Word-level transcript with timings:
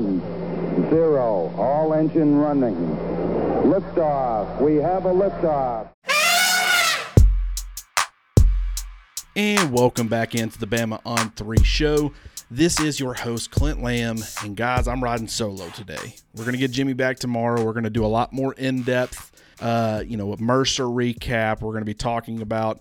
One, 0.00 0.90
zero. 0.90 1.52
All 1.56 1.94
engine 1.94 2.36
running. 2.36 2.76
Liftoff. 3.64 4.60
We 4.60 4.76
have 4.76 5.06
a 5.06 5.12
liftoff. 5.12 5.88
And 9.36 9.72
welcome 9.72 10.08
back 10.08 10.34
into 10.34 10.58
the 10.58 10.66
Bama 10.66 11.00
on 11.04 11.30
3 11.30 11.62
show. 11.62 12.12
This 12.50 12.80
is 12.80 12.98
your 12.98 13.14
host, 13.14 13.50
Clint 13.50 13.82
Lamb. 13.82 14.18
And 14.42 14.56
guys, 14.56 14.88
I'm 14.88 15.02
riding 15.02 15.28
solo 15.28 15.68
today. 15.70 16.16
We're 16.34 16.44
going 16.44 16.54
to 16.54 16.58
get 16.58 16.72
Jimmy 16.72 16.92
back 16.92 17.18
tomorrow. 17.18 17.64
We're 17.64 17.72
going 17.72 17.84
to 17.84 17.90
do 17.90 18.04
a 18.04 18.06
lot 18.06 18.32
more 18.32 18.54
in 18.54 18.82
depth, 18.82 19.32
uh, 19.60 20.02
you 20.06 20.16
know, 20.16 20.32
a 20.32 20.40
Mercer 20.40 20.84
recap. 20.84 21.60
We're 21.60 21.72
going 21.72 21.82
to 21.82 21.86
be 21.86 21.94
talking 21.94 22.40
about 22.40 22.80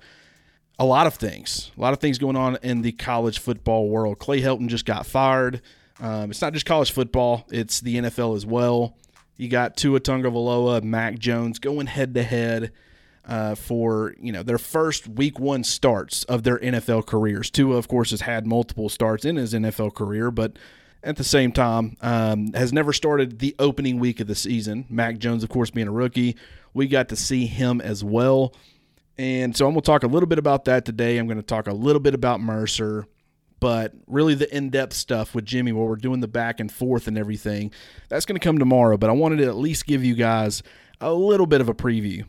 a 0.79 0.85
lot 0.85 1.05
of 1.05 1.15
things, 1.15 1.71
a 1.77 1.81
lot 1.81 1.93
of 1.93 1.99
things 1.99 2.17
going 2.17 2.35
on 2.35 2.57
in 2.63 2.81
the 2.81 2.91
college 2.91 3.39
football 3.39 3.89
world. 3.89 4.19
Clay 4.19 4.41
Helton 4.41 4.67
just 4.67 4.85
got 4.85 5.05
fired. 5.05 5.61
Um, 5.99 6.31
it's 6.31 6.41
not 6.41 6.53
just 6.53 6.65
college 6.65 6.91
football, 6.91 7.45
it's 7.49 7.81
the 7.81 7.97
NFL 7.97 8.35
as 8.35 8.45
well. 8.45 8.95
You 9.35 9.49
got 9.49 9.77
Tua 9.77 9.99
Tagovailoa, 9.99 10.83
Mac 10.83 11.19
Jones 11.19 11.59
going 11.59 11.87
head 11.87 12.13
to 12.15 12.23
head 12.23 12.71
uh, 13.27 13.55
for 13.55 14.15
you 14.19 14.31
know 14.31 14.41
their 14.41 14.57
first 14.57 15.07
week 15.07 15.39
one 15.39 15.63
starts 15.63 16.23
of 16.25 16.43
their 16.43 16.57
NFL 16.59 17.05
careers. 17.05 17.49
Tua, 17.49 17.75
of 17.75 17.87
course, 17.87 18.11
has 18.11 18.21
had 18.21 18.47
multiple 18.47 18.89
starts 18.89 19.25
in 19.25 19.35
his 19.35 19.53
NFL 19.53 19.93
career, 19.93 20.31
but 20.31 20.57
at 21.03 21.17
the 21.17 21.23
same 21.23 21.51
time 21.51 21.97
um, 22.01 22.53
has 22.53 22.73
never 22.73 22.93
started 22.93 23.39
the 23.39 23.55
opening 23.59 23.99
week 23.99 24.19
of 24.19 24.27
the 24.27 24.35
season. 24.35 24.85
Mac 24.89 25.17
Jones, 25.17 25.43
of 25.43 25.49
course, 25.49 25.69
being 25.69 25.87
a 25.87 25.91
rookie, 25.91 26.35
we 26.73 26.87
got 26.87 27.09
to 27.09 27.15
see 27.15 27.45
him 27.45 27.81
as 27.81 28.03
well. 28.03 28.53
And 29.17 29.55
so 29.55 29.65
I'm 29.65 29.73
going 29.73 29.81
to 29.81 29.85
talk 29.85 30.03
a 30.03 30.07
little 30.07 30.27
bit 30.27 30.37
about 30.37 30.65
that 30.65 30.85
today. 30.85 31.17
I'm 31.17 31.27
going 31.27 31.37
to 31.37 31.43
talk 31.43 31.67
a 31.67 31.73
little 31.73 31.99
bit 31.99 32.13
about 32.13 32.39
Mercer, 32.39 33.07
but 33.59 33.93
really 34.07 34.35
the 34.35 34.55
in 34.55 34.69
depth 34.69 34.93
stuff 34.93 35.33
with 35.33 35.45
Jimmy, 35.45 35.71
where 35.71 35.85
we're 35.85 35.95
doing 35.95 36.19
the 36.19 36.27
back 36.27 36.59
and 36.59 36.71
forth 36.71 37.07
and 37.07 37.17
everything, 37.17 37.71
that's 38.09 38.25
going 38.25 38.39
to 38.39 38.43
come 38.43 38.57
tomorrow. 38.57 38.97
But 38.97 39.09
I 39.09 39.13
wanted 39.13 39.37
to 39.37 39.45
at 39.45 39.55
least 39.55 39.85
give 39.85 40.03
you 40.03 40.15
guys 40.15 40.63
a 41.01 41.13
little 41.13 41.47
bit 41.47 41.61
of 41.61 41.69
a 41.69 41.73
preview 41.73 42.25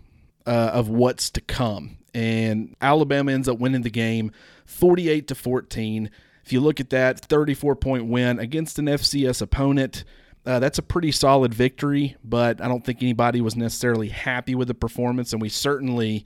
uh, 0.47 0.71
of 0.73 0.89
what's 0.89 1.31
to 1.31 1.41
come. 1.41 1.99
And 2.15 2.75
Alabama 2.81 3.33
ends 3.33 3.49
up 3.49 3.59
winning 3.59 3.83
the 3.83 3.91
game 3.91 4.33
48 4.65 5.29
to 5.29 5.35
14. 5.35 6.11
If 6.45 6.53
you 6.53 6.61
look 6.61 6.81
at 6.81 6.91
that 6.91 7.21
34 7.21 7.77
point 7.77 8.07
win 8.07 8.39
against 8.39 8.79
an 8.79 8.87
FCS 8.87 9.43
opponent, 9.43 10.05
uh, 10.47 10.59
that's 10.59 10.79
a 10.79 10.83
pretty 10.83 11.13
solid 11.13 11.53
victory, 11.53 12.17
but 12.25 12.63
I 12.63 12.69
don't 12.69 12.83
think 12.83 13.03
anybody 13.03 13.43
was 13.43 13.55
necessarily 13.55 14.09
happy 14.09 14.55
with 14.55 14.69
the 14.69 14.75
performance, 14.75 15.35
and 15.35 15.43
we 15.43 15.51
certainly 15.51 16.25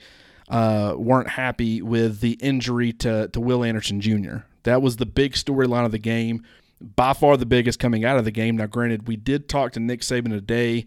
uh, 0.48 0.94
weren't 0.96 1.28
happy 1.28 1.82
with 1.82 2.20
the 2.20 2.32
injury 2.34 2.92
to, 2.92 3.26
to 3.28 3.40
Will 3.40 3.64
Anderson 3.64 4.00
Jr. 4.00 4.36
That 4.64 4.82
was 4.82 4.96
the 4.96 5.06
big 5.06 5.32
storyline 5.34 5.84
of 5.84 5.92
the 5.92 5.98
game, 5.98 6.42
by 6.80 7.12
far 7.12 7.36
the 7.36 7.46
biggest 7.46 7.78
coming 7.78 8.04
out 8.04 8.18
of 8.18 8.24
the 8.24 8.30
game. 8.30 8.56
Now, 8.56 8.66
granted, 8.66 9.06
we 9.06 9.16
did 9.16 9.48
talk 9.48 9.72
to 9.72 9.80
Nick 9.80 10.00
Saban 10.00 10.30
today 10.30 10.86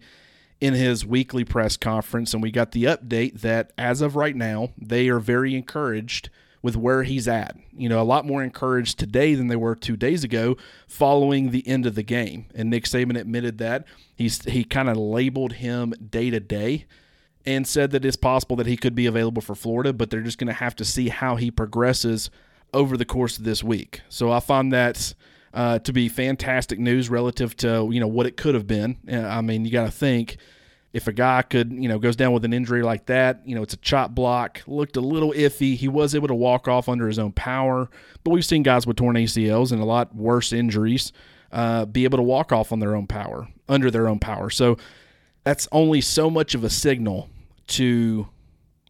in 0.60 0.74
his 0.74 1.04
weekly 1.04 1.44
press 1.44 1.76
conference, 1.76 2.32
and 2.32 2.42
we 2.42 2.50
got 2.50 2.72
the 2.72 2.84
update 2.84 3.40
that 3.40 3.72
as 3.76 4.00
of 4.00 4.16
right 4.16 4.36
now, 4.36 4.70
they 4.78 5.08
are 5.08 5.18
very 5.18 5.54
encouraged 5.54 6.30
with 6.62 6.76
where 6.76 7.02
he's 7.02 7.28
at. 7.28 7.56
You 7.76 7.88
know, 7.88 8.00
a 8.00 8.04
lot 8.04 8.26
more 8.26 8.42
encouraged 8.42 8.98
today 8.98 9.34
than 9.34 9.48
they 9.48 9.56
were 9.56 9.74
two 9.74 9.96
days 9.96 10.24
ago 10.24 10.56
following 10.88 11.50
the 11.50 11.66
end 11.66 11.86
of 11.86 11.94
the 11.94 12.02
game. 12.02 12.46
And 12.54 12.70
Nick 12.70 12.84
Saban 12.84 13.18
admitted 13.18 13.58
that. 13.58 13.84
He's 14.14 14.42
he 14.44 14.64
kind 14.64 14.88
of 14.88 14.96
labeled 14.96 15.54
him 15.54 15.90
day 16.10 16.30
to 16.30 16.40
day 16.40 16.86
and 17.44 17.66
said 17.66 17.92
that 17.92 18.04
it's 18.04 18.16
possible 18.16 18.56
that 18.56 18.66
he 18.66 18.76
could 18.76 18.94
be 18.94 19.06
available 19.06 19.42
for 19.42 19.54
Florida, 19.54 19.92
but 19.92 20.10
they're 20.10 20.22
just 20.22 20.38
going 20.38 20.48
to 20.48 20.54
have 20.54 20.74
to 20.76 20.84
see 20.84 21.08
how 21.08 21.36
he 21.36 21.50
progresses 21.50 22.30
over 22.72 22.96
the 22.96 23.04
course 23.04 23.38
of 23.38 23.44
this 23.44 23.62
week. 23.62 24.02
So 24.08 24.30
I 24.30 24.40
find 24.40 24.72
that 24.72 25.14
uh, 25.54 25.78
to 25.80 25.92
be 25.92 26.08
fantastic 26.08 26.78
news 26.78 27.08
relative 27.08 27.56
to 27.58 27.88
you 27.90 28.00
know 28.00 28.08
what 28.08 28.26
it 28.26 28.36
could 28.36 28.54
have 28.54 28.66
been. 28.66 28.98
Uh, 29.10 29.20
I 29.20 29.40
mean, 29.40 29.64
you 29.64 29.70
got 29.70 29.84
to 29.84 29.90
think 29.90 30.36
if 30.92 31.06
a 31.06 31.12
guy 31.12 31.42
could 31.42 31.72
you 31.72 31.88
know 31.88 31.98
goes 31.98 32.16
down 32.16 32.32
with 32.32 32.44
an 32.44 32.52
injury 32.52 32.82
like 32.82 33.06
that, 33.06 33.40
you 33.46 33.54
know 33.54 33.62
it's 33.62 33.74
a 33.74 33.78
chop 33.78 34.14
block, 34.14 34.62
looked 34.66 34.96
a 34.96 35.00
little 35.00 35.32
iffy. 35.32 35.74
He 35.76 35.88
was 35.88 36.14
able 36.14 36.28
to 36.28 36.34
walk 36.34 36.68
off 36.68 36.88
under 36.88 37.06
his 37.06 37.18
own 37.18 37.32
power, 37.32 37.88
but 38.24 38.30
we've 38.30 38.44
seen 38.44 38.62
guys 38.62 38.86
with 38.86 38.96
torn 38.96 39.16
ACLs 39.16 39.72
and 39.72 39.80
a 39.80 39.84
lot 39.84 40.14
worse 40.14 40.52
injuries 40.52 41.12
uh, 41.52 41.86
be 41.86 42.04
able 42.04 42.18
to 42.18 42.22
walk 42.22 42.52
off 42.52 42.72
on 42.72 42.80
their 42.80 42.94
own 42.94 43.06
power, 43.06 43.48
under 43.68 43.90
their 43.90 44.08
own 44.08 44.18
power. 44.18 44.50
So 44.50 44.76
that's 45.44 45.68
only 45.72 46.00
so 46.00 46.28
much 46.28 46.54
of 46.54 46.64
a 46.64 46.70
signal 46.70 47.30
to 47.68 48.28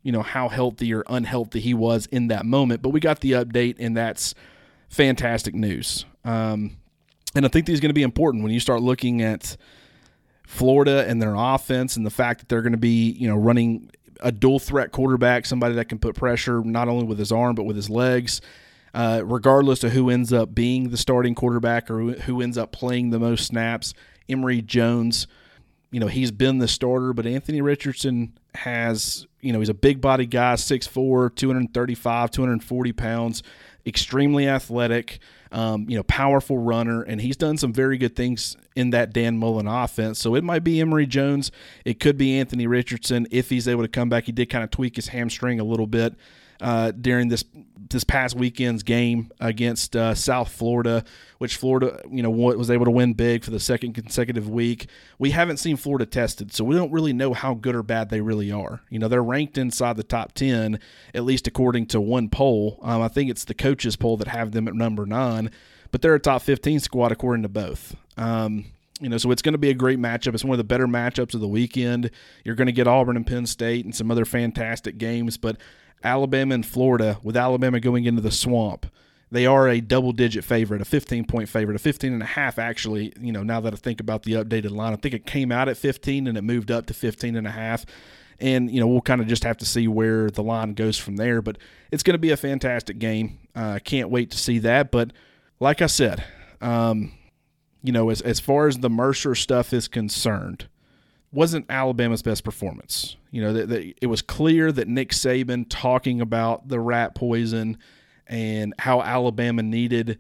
you 0.06 0.12
know 0.12 0.22
how 0.22 0.48
healthy 0.48 0.94
or 0.94 1.02
unhealthy 1.08 1.58
he 1.58 1.74
was 1.74 2.06
in 2.06 2.28
that 2.28 2.46
moment. 2.46 2.80
But 2.80 2.90
we 2.90 3.00
got 3.00 3.20
the 3.20 3.32
update, 3.32 3.74
and 3.80 3.96
that's 3.96 4.36
fantastic 4.88 5.52
news. 5.52 6.06
Um, 6.24 6.76
and 7.34 7.44
I 7.44 7.48
think 7.48 7.66
these 7.66 7.80
are 7.80 7.82
going 7.82 7.90
to 7.90 7.94
be 7.94 8.04
important 8.04 8.44
when 8.44 8.52
you 8.52 8.60
start 8.60 8.82
looking 8.82 9.20
at 9.20 9.56
Florida 10.46 11.04
and 11.08 11.20
their 11.20 11.34
offense 11.36 11.96
and 11.96 12.06
the 12.06 12.10
fact 12.10 12.38
that 12.38 12.48
they're 12.48 12.62
going 12.62 12.70
to 12.70 12.78
be 12.78 13.10
you 13.10 13.28
know 13.28 13.34
running 13.34 13.90
a 14.20 14.30
dual 14.30 14.60
threat 14.60 14.92
quarterback, 14.92 15.44
somebody 15.44 15.74
that 15.74 15.86
can 15.86 15.98
put 15.98 16.14
pressure 16.14 16.62
not 16.62 16.86
only 16.86 17.04
with 17.04 17.18
his 17.18 17.32
arm 17.32 17.56
but 17.56 17.64
with 17.64 17.74
his 17.74 17.90
legs. 17.90 18.40
Uh, 18.94 19.22
regardless 19.26 19.84
of 19.84 19.92
who 19.92 20.08
ends 20.08 20.32
up 20.32 20.54
being 20.54 20.88
the 20.88 20.96
starting 20.96 21.34
quarterback 21.34 21.90
or 21.90 22.12
who, 22.12 22.40
ends 22.40 22.56
up 22.56 22.72
playing 22.72 23.10
the 23.10 23.18
most 23.18 23.46
snaps, 23.46 23.92
Emory 24.26 24.62
Jones 24.62 25.26
you 25.96 26.00
know, 26.00 26.08
he's 26.08 26.30
been 26.30 26.58
the 26.58 26.68
starter, 26.68 27.14
but 27.14 27.26
Anthony 27.26 27.62
Richardson 27.62 28.34
has, 28.54 29.26
you 29.40 29.50
know, 29.50 29.60
he's 29.60 29.70
a 29.70 29.74
big 29.74 30.02
body 30.02 30.26
guy, 30.26 30.52
6'4, 30.52 31.34
235, 31.34 32.30
240 32.30 32.92
pounds, 32.92 33.42
extremely 33.86 34.46
athletic, 34.46 35.20
um, 35.52 35.88
you 35.88 35.96
know, 35.96 36.02
powerful 36.02 36.58
runner, 36.58 37.00
and 37.00 37.22
he's 37.22 37.38
done 37.38 37.56
some 37.56 37.72
very 37.72 37.96
good 37.96 38.14
things 38.14 38.58
in 38.74 38.90
that 38.90 39.14
Dan 39.14 39.38
Mullen 39.38 39.66
offense. 39.66 40.18
So 40.18 40.34
it 40.34 40.44
might 40.44 40.62
be 40.62 40.82
Emory 40.82 41.06
Jones. 41.06 41.50
It 41.86 41.98
could 41.98 42.18
be 42.18 42.38
Anthony 42.38 42.66
Richardson 42.66 43.26
if 43.30 43.48
he's 43.48 43.66
able 43.66 43.80
to 43.80 43.88
come 43.88 44.10
back. 44.10 44.24
He 44.24 44.32
did 44.32 44.50
kind 44.50 44.64
of 44.64 44.70
tweak 44.70 44.96
his 44.96 45.08
hamstring 45.08 45.60
a 45.60 45.64
little 45.64 45.86
bit 45.86 46.14
uh, 46.60 46.92
during 46.92 47.28
this 47.28 47.44
this 47.88 48.02
past 48.02 48.34
weekend's 48.34 48.82
game 48.82 49.30
against 49.38 49.94
uh, 49.94 50.12
South 50.12 50.50
Florida, 50.50 51.04
which 51.38 51.56
Florida, 51.56 52.00
you 52.10 52.20
know, 52.20 52.30
was 52.30 52.68
able 52.68 52.84
to 52.84 52.90
win 52.90 53.12
big 53.12 53.44
for 53.44 53.52
the 53.52 53.60
second 53.60 53.92
consecutive 53.92 54.48
week. 54.48 54.88
We 55.20 55.30
haven't 55.30 55.58
seen 55.58 55.76
Florida 55.76 56.04
tested, 56.04 56.52
so 56.52 56.64
we 56.64 56.74
don't 56.74 56.90
really 56.90 57.12
know 57.12 57.32
how 57.32 57.54
good 57.54 57.76
or 57.76 57.84
bad 57.84 58.10
they 58.10 58.20
really 58.20 58.50
are. 58.50 58.82
You 58.90 58.98
know, 58.98 59.06
they're 59.06 59.22
ranked 59.22 59.56
inside 59.56 59.96
the 59.96 60.02
top 60.02 60.32
ten, 60.32 60.80
at 61.14 61.24
least 61.24 61.46
according 61.46 61.86
to 61.86 62.00
one 62.00 62.28
poll. 62.28 62.80
Um, 62.82 63.02
I 63.02 63.08
think 63.08 63.30
it's 63.30 63.44
the 63.44 63.54
coaches 63.54 63.94
poll 63.94 64.16
that 64.16 64.28
have 64.28 64.50
them 64.50 64.66
at 64.66 64.74
number 64.74 65.06
nine, 65.06 65.50
but 65.92 66.02
they're 66.02 66.14
a 66.16 66.20
top 66.20 66.42
fifteen 66.42 66.80
squad 66.80 67.12
according 67.12 67.44
to 67.44 67.48
both. 67.48 67.94
Um, 68.16 68.72
you 69.00 69.08
know, 69.08 69.18
so 69.18 69.30
it's 69.30 69.42
going 69.42 69.52
to 69.52 69.58
be 69.58 69.70
a 69.70 69.74
great 69.74 69.98
matchup. 69.98 70.34
It's 70.34 70.44
one 70.44 70.52
of 70.52 70.58
the 70.58 70.64
better 70.64 70.86
matchups 70.86 71.34
of 71.34 71.40
the 71.40 71.48
weekend. 71.48 72.10
You're 72.44 72.54
going 72.54 72.66
to 72.66 72.72
get 72.72 72.86
Auburn 72.86 73.16
and 73.16 73.26
Penn 73.26 73.46
State 73.46 73.84
and 73.84 73.94
some 73.94 74.10
other 74.10 74.24
fantastic 74.24 74.98
games, 74.98 75.36
but 75.36 75.58
Alabama 76.02 76.54
and 76.54 76.64
Florida, 76.64 77.18
with 77.22 77.36
Alabama 77.36 77.80
going 77.80 78.04
into 78.04 78.22
the 78.22 78.30
swamp, 78.30 78.86
they 79.30 79.44
are 79.44 79.68
a 79.68 79.80
double 79.80 80.12
digit 80.12 80.44
favorite, 80.44 80.80
a 80.80 80.84
15 80.84 81.24
point 81.24 81.48
favorite, 81.48 81.74
a 81.74 81.80
15 81.80 82.12
and 82.12 82.22
a 82.22 82.26
half 82.26 82.58
actually, 82.58 83.12
you 83.20 83.32
know, 83.32 83.42
now 83.42 83.60
that 83.60 83.72
I 83.72 83.76
think 83.76 84.00
about 84.00 84.22
the 84.22 84.32
updated 84.32 84.70
line. 84.70 84.92
I 84.92 84.96
think 84.96 85.14
it 85.14 85.26
came 85.26 85.50
out 85.50 85.68
at 85.68 85.76
15 85.76 86.26
and 86.26 86.38
it 86.38 86.42
moved 86.42 86.70
up 86.70 86.86
to 86.86 86.94
15 86.94 87.36
and 87.36 87.46
a 87.46 87.50
half. 87.50 87.84
And, 88.38 88.70
you 88.70 88.80
know, 88.80 88.86
we'll 88.86 89.00
kind 89.00 89.20
of 89.20 89.26
just 89.26 89.44
have 89.44 89.56
to 89.58 89.64
see 89.64 89.88
where 89.88 90.30
the 90.30 90.42
line 90.42 90.74
goes 90.74 90.98
from 90.98 91.16
there. 91.16 91.40
But 91.42 91.58
it's 91.90 92.02
going 92.02 92.14
to 92.14 92.18
be 92.18 92.30
a 92.30 92.36
fantastic 92.36 92.98
game. 92.98 93.38
I 93.54 93.76
uh, 93.76 93.78
can't 93.78 94.10
wait 94.10 94.30
to 94.32 94.38
see 94.38 94.58
that. 94.60 94.90
But 94.90 95.12
like 95.58 95.80
I 95.80 95.86
said, 95.86 96.22
um, 96.60 97.12
you 97.86 97.92
know, 97.92 98.10
as, 98.10 98.20
as 98.20 98.40
far 98.40 98.66
as 98.66 98.78
the 98.78 98.90
Mercer 98.90 99.34
stuff 99.34 99.72
is 99.72 99.88
concerned, 99.88 100.68
wasn't 101.32 101.66
Alabama's 101.68 102.22
best 102.22 102.44
performance. 102.44 103.16
You 103.30 103.42
know, 103.42 103.52
that, 103.52 103.94
it 104.00 104.06
was 104.06 104.22
clear 104.22 104.72
that 104.72 104.88
Nick 104.88 105.10
Saban 105.10 105.66
talking 105.68 106.20
about 106.20 106.68
the 106.68 106.80
rat 106.80 107.14
poison 107.14 107.78
and 108.26 108.74
how 108.78 109.02
Alabama 109.02 109.62
needed 109.62 110.18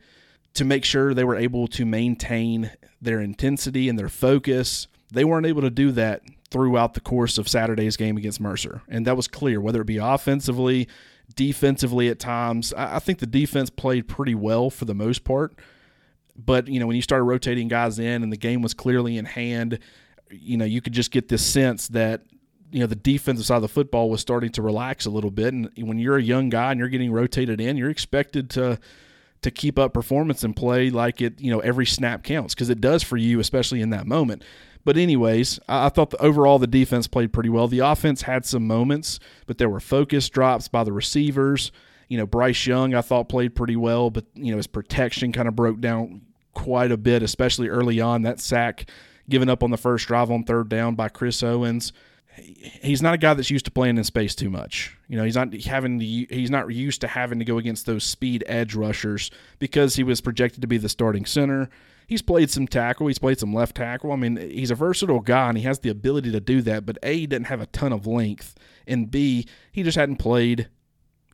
to 0.54 0.64
make 0.64 0.84
sure 0.84 1.12
they 1.12 1.24
were 1.24 1.36
able 1.36 1.66
to 1.68 1.84
maintain 1.84 2.70
their 3.00 3.20
intensity 3.20 3.88
and 3.88 3.98
their 3.98 4.08
focus. 4.08 4.86
They 5.12 5.24
weren't 5.24 5.46
able 5.46 5.62
to 5.62 5.70
do 5.70 5.92
that 5.92 6.22
throughout 6.50 6.94
the 6.94 7.00
course 7.00 7.38
of 7.38 7.48
Saturday's 7.48 7.96
game 7.96 8.16
against 8.16 8.40
Mercer. 8.40 8.82
And 8.88 9.06
that 9.06 9.16
was 9.16 9.28
clear, 9.28 9.60
whether 9.60 9.80
it 9.80 9.86
be 9.86 9.98
offensively, 9.98 10.88
Defensively, 11.34 12.08
at 12.08 12.20
times, 12.20 12.72
I 12.76 13.00
think 13.00 13.18
the 13.18 13.26
defense 13.26 13.68
played 13.68 14.06
pretty 14.06 14.34
well 14.34 14.70
for 14.70 14.84
the 14.84 14.94
most 14.94 15.24
part. 15.24 15.58
But 16.38 16.68
you 16.68 16.80
know, 16.80 16.86
when 16.86 16.96
you 16.96 17.02
started 17.02 17.24
rotating 17.24 17.68
guys 17.68 17.98
in 17.98 18.22
and 18.22 18.32
the 18.32 18.36
game 18.36 18.62
was 18.62 18.74
clearly 18.74 19.18
in 19.18 19.24
hand, 19.24 19.78
you 20.30 20.56
know, 20.56 20.64
you 20.64 20.80
could 20.80 20.92
just 20.92 21.10
get 21.10 21.28
this 21.28 21.44
sense 21.44 21.88
that 21.88 22.22
you 22.70 22.80
know 22.80 22.86
the 22.86 22.96
defensive 22.96 23.46
side 23.46 23.56
of 23.56 23.62
the 23.62 23.68
football 23.68 24.10
was 24.10 24.20
starting 24.20 24.50
to 24.52 24.62
relax 24.62 25.06
a 25.06 25.10
little 25.10 25.30
bit. 25.30 25.54
And 25.54 25.70
when 25.78 25.98
you're 25.98 26.16
a 26.16 26.22
young 26.22 26.48
guy 26.48 26.72
and 26.72 26.78
you're 26.78 26.88
getting 26.88 27.12
rotated 27.12 27.60
in, 27.60 27.76
you're 27.76 27.90
expected 27.90 28.50
to 28.50 28.78
to 29.42 29.50
keep 29.50 29.78
up 29.78 29.92
performance 29.94 30.42
and 30.42 30.56
play 30.56 30.90
like 30.90 31.20
it, 31.20 31.40
you 31.40 31.50
know, 31.50 31.60
every 31.60 31.86
snap 31.86 32.22
counts 32.22 32.54
because 32.54 32.70
it 32.70 32.80
does 32.80 33.02
for 33.02 33.16
you, 33.16 33.38
especially 33.38 33.80
in 33.80 33.90
that 33.90 34.06
moment. 34.06 34.42
But 34.84 34.96
anyways, 34.96 35.58
I, 35.68 35.88
thought 35.88 36.10
the, 36.10 36.22
overall 36.22 36.58
the 36.58 36.66
defense 36.66 37.06
played 37.06 37.32
pretty 37.32 37.48
well. 37.48 37.68
The 37.68 37.80
offense 37.80 38.22
had 38.22 38.46
some 38.46 38.66
moments, 38.66 39.18
but 39.46 39.58
there 39.58 39.68
were 39.68 39.80
focus 39.80 40.28
drops 40.28 40.68
by 40.68 40.84
the 40.84 40.92
receivers. 40.92 41.72
You 42.08 42.18
know, 42.18 42.26
Bryce 42.26 42.66
Young 42.66 42.94
I 42.94 43.00
thought 43.00 43.28
played 43.28 43.54
pretty 43.54 43.76
well, 43.76 44.10
but 44.10 44.24
you 44.34 44.50
know 44.50 44.56
his 44.56 44.66
protection 44.66 45.32
kind 45.32 45.48
of 45.48 45.56
broke 45.56 45.80
down 45.80 46.22
quite 46.56 46.90
a 46.90 46.96
bit, 46.96 47.22
especially 47.22 47.68
early 47.68 48.00
on. 48.00 48.22
That 48.22 48.40
sack 48.40 48.90
given 49.28 49.48
up 49.48 49.62
on 49.62 49.70
the 49.70 49.76
first 49.76 50.06
drive 50.06 50.30
on 50.30 50.42
third 50.42 50.68
down 50.68 50.94
by 50.94 51.08
Chris 51.08 51.42
Owens 51.42 51.92
he's 52.36 53.02
not 53.02 53.14
a 53.14 53.18
guy 53.18 53.34
that's 53.34 53.50
used 53.50 53.64
to 53.64 53.70
playing 53.70 53.98
in 53.98 54.04
space 54.04 54.34
too 54.34 54.50
much. 54.50 54.96
You 55.08 55.16
know, 55.16 55.24
he's 55.24 55.36
not 55.36 55.54
having 55.54 55.98
to, 55.98 56.04
he's 56.04 56.50
not 56.50 56.72
used 56.72 57.00
to 57.02 57.08
having 57.08 57.38
to 57.38 57.44
go 57.44 57.58
against 57.58 57.86
those 57.86 58.04
speed 58.04 58.44
edge 58.46 58.74
rushers 58.74 59.30
because 59.58 59.96
he 59.96 60.02
was 60.02 60.20
projected 60.20 60.60
to 60.62 60.66
be 60.66 60.78
the 60.78 60.88
starting 60.88 61.24
center. 61.24 61.68
He's 62.06 62.22
played 62.22 62.50
some 62.50 62.68
tackle, 62.68 63.08
he's 63.08 63.18
played 63.18 63.38
some 63.38 63.52
left 63.52 63.76
tackle. 63.76 64.12
I 64.12 64.16
mean, 64.16 64.36
he's 64.36 64.70
a 64.70 64.76
versatile 64.76 65.20
guy 65.20 65.48
and 65.48 65.58
he 65.58 65.64
has 65.64 65.80
the 65.80 65.88
ability 65.88 66.30
to 66.32 66.40
do 66.40 66.62
that, 66.62 66.86
but 66.86 66.98
A, 67.02 67.20
he 67.20 67.26
doesn't 67.26 67.44
have 67.44 67.60
a 67.60 67.66
ton 67.66 67.92
of 67.92 68.06
length, 68.06 68.54
and 68.86 69.10
B, 69.10 69.46
he 69.72 69.82
just 69.82 69.96
hadn't 69.96 70.16
played 70.16 70.68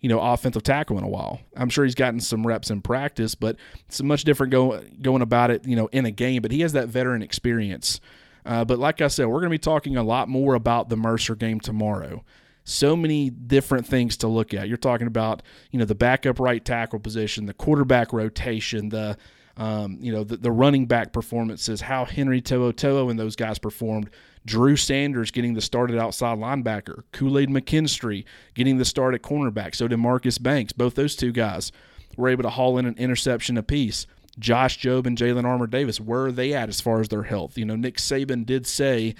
you 0.02 0.10
know, 0.10 0.20
offensive 0.20 0.62
tackle 0.62 0.99
in 0.99 1.04
a 1.04 1.08
while. 1.08 1.40
I'm 1.56 1.70
sure 1.70 1.84
he's 1.84 1.94
gotten 1.94 2.20
some 2.20 2.46
reps 2.46 2.70
in 2.70 2.82
practice, 2.82 3.34
but 3.34 3.56
it's 3.87 4.02
much 4.02 4.25
different 4.25 4.50
going 4.50 4.99
going 5.00 5.22
about 5.22 5.50
it, 5.50 5.66
you 5.66 5.76
know, 5.76 5.87
in 5.87 6.04
a 6.04 6.10
game. 6.10 6.43
But 6.43 6.50
he 6.50 6.60
has 6.60 6.75
that 6.75 6.88
veteran 6.88 7.22
experience 7.22 8.00
uh, 8.44 8.64
but 8.64 8.78
like 8.78 9.00
I 9.00 9.08
said, 9.08 9.26
we're 9.26 9.40
going 9.40 9.50
to 9.50 9.54
be 9.54 9.58
talking 9.58 9.96
a 9.96 10.02
lot 10.02 10.28
more 10.28 10.54
about 10.54 10.88
the 10.88 10.96
Mercer 10.96 11.34
game 11.34 11.60
tomorrow. 11.60 12.25
So 12.64 12.96
many 12.96 13.31
different 13.31 13.87
things 13.87 14.16
to 14.19 14.28
look 14.28 14.54
at. 14.54 14.69
You're 14.69 14.76
talking 14.76 15.06
about, 15.06 15.43
you 15.70 15.78
know, 15.78 15.84
the 15.84 15.94
backup 15.94 16.38
right 16.38 16.64
tackle 16.64 17.00
position, 17.00 17.46
the 17.46 17.55
quarterback 17.55 18.12
rotation, 18.12 18.88
the 18.88 19.16
um, 19.55 19.98
you 20.00 20.10
know, 20.10 20.25
the, 20.25 20.38
the, 20.38 20.50
running 20.50 20.87
back 20.87 21.12
performances, 21.12 21.82
how 21.82 22.06
Henry 22.06 22.40
To'oTo'o 22.40 23.10
and 23.10 23.19
those 23.19 23.37
guys 23.37 23.58
performed. 23.58 24.08
Drew 24.44 24.77
Sanders 24.77 25.31
getting 25.31 25.55
the 25.55 25.61
start 25.61 25.91
at 25.91 25.99
outside 25.99 26.39
linebacker. 26.39 27.05
Kool 27.12 27.39
Aid 27.39 27.49
McKinstry 27.49 28.25
getting 28.55 28.79
the 28.79 28.85
start 28.85 29.15
at 29.15 29.23
cornerback. 29.23 29.75
So 29.75 29.89
did 29.89 29.99
Marcus 29.99 30.39
Banks. 30.39 30.73
Both 30.73 30.94
those 30.94 31.15
two 31.15 31.33
guys 31.33 31.71
were 32.17 32.29
able 32.29 32.43
to 32.43 32.50
haul 32.50 32.79
in 32.79 32.87
an 32.87 32.97
interception 32.99 33.56
apiece. 33.56 34.06
Josh 34.39 34.79
Jobe 34.79 35.06
and 35.06 35.17
Jalyn 35.17 35.44
Armour 35.44 35.67
Davis, 35.67 36.00
where 36.00 36.27
are 36.27 36.33
they 36.33 36.55
at 36.55 36.69
as 36.69 36.81
far 36.81 37.00
as 37.00 37.09
their 37.09 37.25
health? 37.25 37.59
You 37.59 37.65
know, 37.65 37.77
Nick 37.77 37.97
Saban 37.99 38.47
did 38.47 38.67
say 38.67 39.15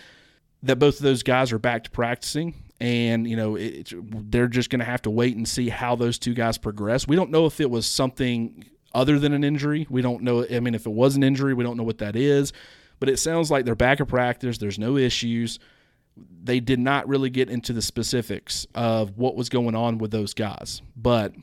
that 0.63 0.79
both 0.79 0.97
of 0.97 1.03
those 1.03 1.23
guys 1.23 1.53
are 1.53 1.59
back 1.59 1.85
to 1.85 1.91
practicing, 1.91 2.55
and 2.81 3.29
you 3.29 3.37
know 3.37 3.57
it, 3.57 3.93
they're 4.31 4.49
just 4.49 4.71
going 4.71 4.79
to 4.79 4.87
have 4.87 5.03
to 5.03 5.11
wait 5.11 5.37
and 5.37 5.47
see 5.47 5.69
how 5.69 5.97
those 5.97 6.19
two 6.19 6.35
guys 6.35 6.57
progress. 6.57 7.07
We 7.07 7.17
don't 7.17 7.31
know 7.31 7.47
if 7.47 7.61
it 7.61 7.71
was 7.71 7.87
something 7.87 8.65
other 8.95 9.19
than 9.19 9.33
an 9.33 9.45
injury. 9.45 9.87
We 9.91 10.03
don't 10.03 10.23
know. 10.23 10.47
I 10.51 10.61
mean, 10.61 10.75
if 10.75 10.87
it 10.87 10.93
was 10.93 11.17
an 11.17 11.23
injury, 11.23 11.53
we 11.53 11.65
don't 11.65 11.77
know 11.77 11.83
what 11.83 11.99
that 11.99 12.17
is. 12.17 12.53
But 13.03 13.09
it 13.09 13.19
sounds 13.19 13.51
like 13.51 13.65
they're 13.65 13.75
back 13.75 14.01
at 14.01 14.07
practice. 14.07 14.59
There's 14.59 14.79
no 14.79 14.97
issues. 14.97 15.59
They 16.45 16.61
did 16.61 16.79
not 16.79 17.09
really 17.09 17.31
get 17.31 17.51
into 17.51 17.73
the 17.73 17.83
specifics 17.83 18.65
of 18.77 19.19
what 19.19 19.35
was 19.35 19.49
going 19.49 19.75
on 19.75 19.99
with 19.99 20.13
those 20.13 20.35
guys, 20.35 20.83
but 20.97 21.35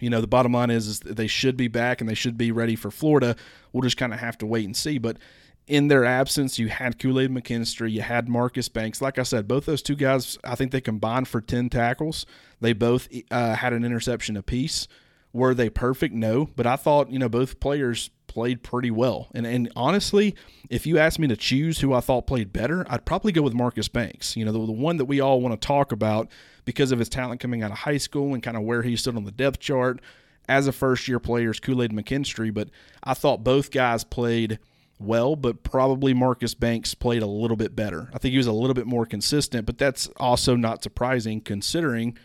you 0.00 0.08
know, 0.08 0.22
the 0.22 0.26
bottom 0.26 0.52
line 0.52 0.70
is, 0.70 0.86
is 0.86 1.00
they 1.00 1.26
should 1.26 1.58
be 1.58 1.68
back 1.68 2.00
and 2.00 2.08
they 2.08 2.14
should 2.14 2.38
be 2.38 2.52
ready 2.52 2.74
for 2.74 2.90
Florida. 2.90 3.36
We'll 3.70 3.82
just 3.82 3.98
kind 3.98 4.14
of 4.14 4.20
have 4.20 4.38
to 4.38 4.46
wait 4.46 4.64
and 4.64 4.74
see. 4.74 4.96
But 4.96 5.18
in 5.66 5.88
their 5.88 6.06
absence, 6.06 6.58
you 6.58 6.68
had 6.68 6.98
Kool 6.98 7.20
Aid 7.20 7.32
McKinstry, 7.32 7.92
you 7.92 8.00
had 8.00 8.26
Marcus 8.26 8.70
Banks. 8.70 9.02
Like 9.02 9.18
I 9.18 9.24
said, 9.24 9.46
both 9.46 9.66
those 9.66 9.82
two 9.82 9.94
guys, 9.94 10.38
I 10.42 10.54
think 10.54 10.72
they 10.72 10.80
combined 10.80 11.28
for 11.28 11.42
10 11.42 11.68
tackles. 11.68 12.24
They 12.62 12.72
both 12.72 13.10
uh, 13.30 13.56
had 13.56 13.74
an 13.74 13.84
interception 13.84 14.38
apiece. 14.38 14.88
Were 15.34 15.52
they 15.52 15.68
perfect? 15.68 16.14
No. 16.14 16.48
But 16.56 16.66
I 16.66 16.76
thought, 16.76 17.10
you 17.10 17.18
know, 17.18 17.28
both 17.28 17.60
players 17.60 18.08
played 18.38 18.62
pretty 18.62 18.90
well. 18.92 19.26
And 19.34 19.44
and 19.44 19.68
honestly, 19.74 20.36
if 20.70 20.86
you 20.86 20.96
asked 20.96 21.18
me 21.18 21.26
to 21.26 21.36
choose 21.36 21.80
who 21.80 21.92
I 21.92 21.98
thought 21.98 22.28
played 22.28 22.52
better, 22.52 22.86
I'd 22.88 23.04
probably 23.04 23.32
go 23.32 23.42
with 23.42 23.52
Marcus 23.52 23.88
Banks. 23.88 24.36
You 24.36 24.44
know, 24.44 24.52
the, 24.52 24.64
the 24.64 24.70
one 24.70 24.96
that 24.98 25.06
we 25.06 25.18
all 25.18 25.40
want 25.40 25.60
to 25.60 25.66
talk 25.66 25.90
about 25.90 26.28
because 26.64 26.92
of 26.92 27.00
his 27.00 27.08
talent 27.08 27.40
coming 27.40 27.64
out 27.64 27.72
of 27.72 27.78
high 27.78 27.96
school 27.96 28.34
and 28.34 28.40
kind 28.40 28.56
of 28.56 28.62
where 28.62 28.82
he 28.82 28.94
stood 28.94 29.16
on 29.16 29.24
the 29.24 29.32
depth 29.32 29.58
chart 29.58 30.00
as 30.48 30.68
a 30.68 30.72
first 30.72 31.08
year 31.08 31.18
player 31.18 31.50
is 31.50 31.58
Kool 31.58 31.82
Aid 31.82 31.90
McKinstry. 31.90 32.54
But 32.54 32.68
I 33.02 33.14
thought 33.14 33.42
both 33.42 33.72
guys 33.72 34.04
played 34.04 34.60
well, 35.00 35.34
but 35.34 35.64
probably 35.64 36.14
Marcus 36.14 36.54
Banks 36.54 36.94
played 36.94 37.22
a 37.22 37.26
little 37.26 37.56
bit 37.56 37.74
better. 37.74 38.08
I 38.14 38.18
think 38.18 38.30
he 38.30 38.38
was 38.38 38.46
a 38.46 38.52
little 38.52 38.74
bit 38.74 38.86
more 38.86 39.04
consistent, 39.04 39.66
but 39.66 39.78
that's 39.78 40.06
also 40.18 40.54
not 40.54 40.84
surprising 40.84 41.40
considering 41.40 42.16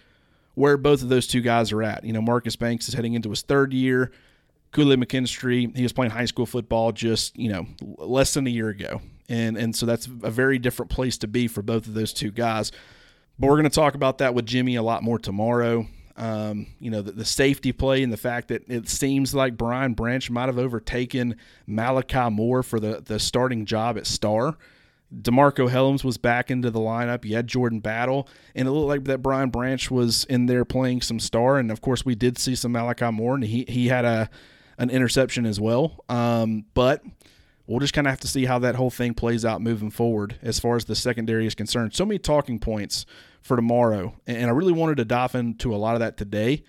where 0.54 0.78
both 0.78 1.02
of 1.02 1.10
those 1.10 1.26
two 1.26 1.42
guys 1.42 1.72
are 1.72 1.82
at. 1.82 2.04
You 2.04 2.14
know, 2.14 2.22
Marcus 2.22 2.56
Banks 2.56 2.88
is 2.88 2.94
heading 2.94 3.16
into 3.16 3.32
his 3.32 3.42
third 3.42 3.74
year. 3.74 4.12
Aid 4.82 5.00
McKinstry, 5.00 5.76
he 5.76 5.84
was 5.84 5.94
playing 5.94 6.12
high 6.12 6.26
school 6.26 6.46
football 6.46 6.92
just, 6.92 7.38
you 7.38 7.50
know, 7.50 7.68
less 7.82 8.34
than 8.34 8.48
a 8.48 8.50
year 8.50 8.70
ago. 8.70 9.02
And, 9.30 9.58
and 9.58 9.76
so 9.76 9.86
that's 9.86 10.06
a 10.06 10.32
very 10.32 10.60
different 10.60 10.92
place 10.92 11.18
to 11.20 11.28
be 11.28 11.48
for 11.48 11.62
both 11.62 11.88
of 11.88 11.94
those 11.94 12.14
two 12.14 12.32
guys. 12.32 12.72
But 13.40 13.48
we're 13.48 13.58
going 13.58 13.64
to 13.64 13.70
talk 13.70 13.96
about 13.96 14.20
that 14.20 14.34
with 14.34 14.46
Jimmy 14.46 14.76
a 14.76 14.84
lot 14.84 15.04
more 15.04 15.18
tomorrow. 15.18 15.88
Um, 16.16 16.68
you 16.80 16.92
know, 16.92 17.02
the, 17.02 17.12
the, 17.12 17.26
safety 17.26 17.72
play 17.72 18.04
and 18.04 18.14
the 18.14 18.18
fact 18.18 18.50
that 18.50 18.70
it 18.70 18.88
seems 18.88 19.34
like 19.34 19.58
Brian 19.58 19.94
Branch 19.94 20.30
might 20.30 20.46
have 20.46 20.60
overtaken 20.60 21.38
Malachi 21.66 22.30
Moore 22.30 22.62
for 22.62 22.80
the, 22.80 23.02
the 23.04 23.18
starting 23.18 23.66
job 23.66 23.98
at 23.98 24.06
Star. 24.06 24.56
DeMarco 25.22 25.70
Hellams 25.70 26.04
was 26.04 26.18
back 26.18 26.52
into 26.52 26.70
the 26.70 26.80
lineup. 26.80 27.26
You 27.26 27.36
had 27.36 27.48
Jordan 27.48 27.80
Battle, 27.80 28.28
and 28.56 28.68
it 28.68 28.72
looked 28.72 28.88
like 28.88 29.04
that 29.06 29.22
Brian 29.22 29.50
Branch 29.50 29.90
was 29.92 30.24
in 30.26 30.46
there 30.48 30.66
playing 30.66 31.02
some 31.02 31.20
star. 31.20 31.58
And 31.58 31.72
of 31.72 31.82
course, 31.82 32.06
we 32.06 32.16
did 32.16 32.38
see 32.38 32.56
some 32.56 32.72
Malachi 32.72 33.12
Moore, 33.12 33.36
and 33.36 33.44
he 33.44 33.66
he 33.68 33.88
had 33.88 34.06
a 34.06 34.30
an 34.78 34.90
interception 34.90 35.46
as 35.46 35.60
well. 35.60 36.04
Um, 36.10 36.66
but 36.74 37.04
we'll 37.68 37.80
just 37.80 37.94
kind 37.94 38.08
of 38.08 38.12
have 38.12 38.20
to 38.22 38.28
see 38.28 38.46
how 38.46 38.60
that 38.60 38.76
whole 38.76 38.90
thing 38.90 39.14
plays 39.14 39.46
out 39.46 39.62
moving 39.62 39.92
forward 39.92 40.36
as 40.42 40.60
far 40.60 40.76
as 40.76 40.86
the 40.86 40.96
secondary 40.96 41.46
is 41.46 41.56
concerned. 41.56 41.94
So 41.94 42.06
many 42.06 42.20
talking 42.20 42.60
points 42.60 43.06
for 43.42 43.56
tomorrow, 43.56 44.16
and 44.26 44.50
I 44.50 44.54
really 44.54 44.74
wanted 44.74 44.98
to 44.98 45.06
dive 45.06 45.36
into 45.36 45.76
a 45.76 45.78
lot 45.78 45.96
of 45.96 46.00
that 46.00 46.18
today, 46.18 46.64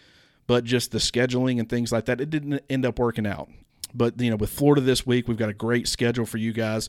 but 0.47 0.65
just 0.65 0.91
the 0.91 0.99
scheduling 0.99 1.59
and 1.61 1.69
things 1.69 1.93
like 1.93 2.06
that, 2.06 2.21
it 2.21 2.31
didn't 2.31 2.62
end 2.69 2.85
up 2.85 2.99
working 2.99 3.27
out. 3.27 3.49
But 3.94 4.20
you 4.20 4.31
know, 4.31 4.37
with 4.37 4.51
Florida 4.51 4.81
this 4.81 5.06
week, 5.06 5.29
we've 5.29 5.37
got 5.37 5.49
a 5.49 5.55
great 5.55 5.87
schedule 5.87 6.27
for 6.27 6.39
you 6.39 6.53
guys. 6.53 6.89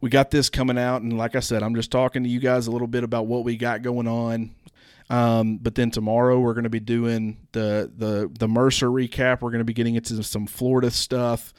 We 0.00 0.10
got 0.10 0.32
this 0.32 0.50
coming 0.50 0.78
out, 0.78 1.02
and 1.02 1.16
like 1.16 1.36
I 1.36 1.40
said, 1.40 1.62
I'm 1.62 1.76
just 1.76 1.92
talking 1.92 2.24
to 2.24 2.28
you 2.28 2.40
guys 2.40 2.66
a 2.66 2.72
little 2.72 2.88
bit 2.88 3.04
about 3.04 3.26
what 3.26 3.44
we 3.44 3.56
got 3.56 3.82
going 3.82 4.08
on. 4.08 4.52
Um, 5.12 5.58
but 5.58 5.74
then 5.74 5.90
tomorrow 5.90 6.40
we're 6.40 6.54
going 6.54 6.64
to 6.64 6.70
be 6.70 6.80
doing 6.80 7.36
the 7.52 7.90
the 7.96 8.30
the 8.38 8.48
Mercer 8.48 8.88
recap. 8.88 9.42
We're 9.42 9.50
going 9.50 9.58
to 9.58 9.64
be 9.64 9.74
getting 9.74 9.94
into 9.94 10.22
some 10.22 10.46
Florida 10.46 10.90
stuff 10.90 11.52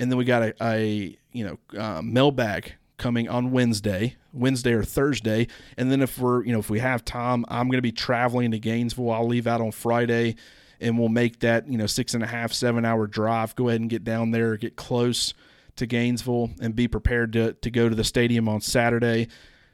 and 0.00 0.10
then 0.10 0.16
we 0.16 0.24
got 0.24 0.42
a, 0.42 0.54
a 0.62 1.16
you 1.32 1.44
know 1.44 1.78
uh, 1.78 2.00
mailbag 2.02 2.72
coming 2.96 3.28
on 3.28 3.50
Wednesday, 3.50 4.16
Wednesday 4.32 4.72
or 4.72 4.82
Thursday, 4.82 5.46
and 5.76 5.92
then 5.92 6.00
if 6.00 6.18
we're 6.18 6.42
you 6.42 6.52
know 6.52 6.58
if 6.58 6.70
we 6.70 6.80
have 6.80 7.04
time, 7.04 7.44
I'm 7.48 7.68
going 7.68 7.78
to 7.78 7.82
be 7.82 7.92
traveling 7.92 8.50
to 8.52 8.58
Gainesville. 8.58 9.10
I'll 9.10 9.28
leave 9.28 9.46
out 9.46 9.60
on 9.60 9.70
Friday, 9.70 10.36
and 10.80 10.98
we'll 10.98 11.10
make 11.10 11.40
that 11.40 11.68
you 11.68 11.76
know 11.76 11.86
six 11.86 12.14
and 12.14 12.24
a 12.24 12.26
half 12.26 12.52
seven 12.52 12.84
hour 12.84 13.06
drive. 13.06 13.54
Go 13.54 13.68
ahead 13.68 13.82
and 13.82 13.90
get 13.90 14.02
down 14.02 14.30
there, 14.30 14.56
get 14.56 14.74
close 14.74 15.34
to 15.76 15.86
Gainesville, 15.86 16.50
and 16.60 16.74
be 16.74 16.88
prepared 16.88 17.34
to 17.34 17.52
to 17.52 17.70
go 17.70 17.90
to 17.90 17.94
the 17.94 18.04
stadium 18.04 18.48
on 18.48 18.62
Saturday. 18.62 19.28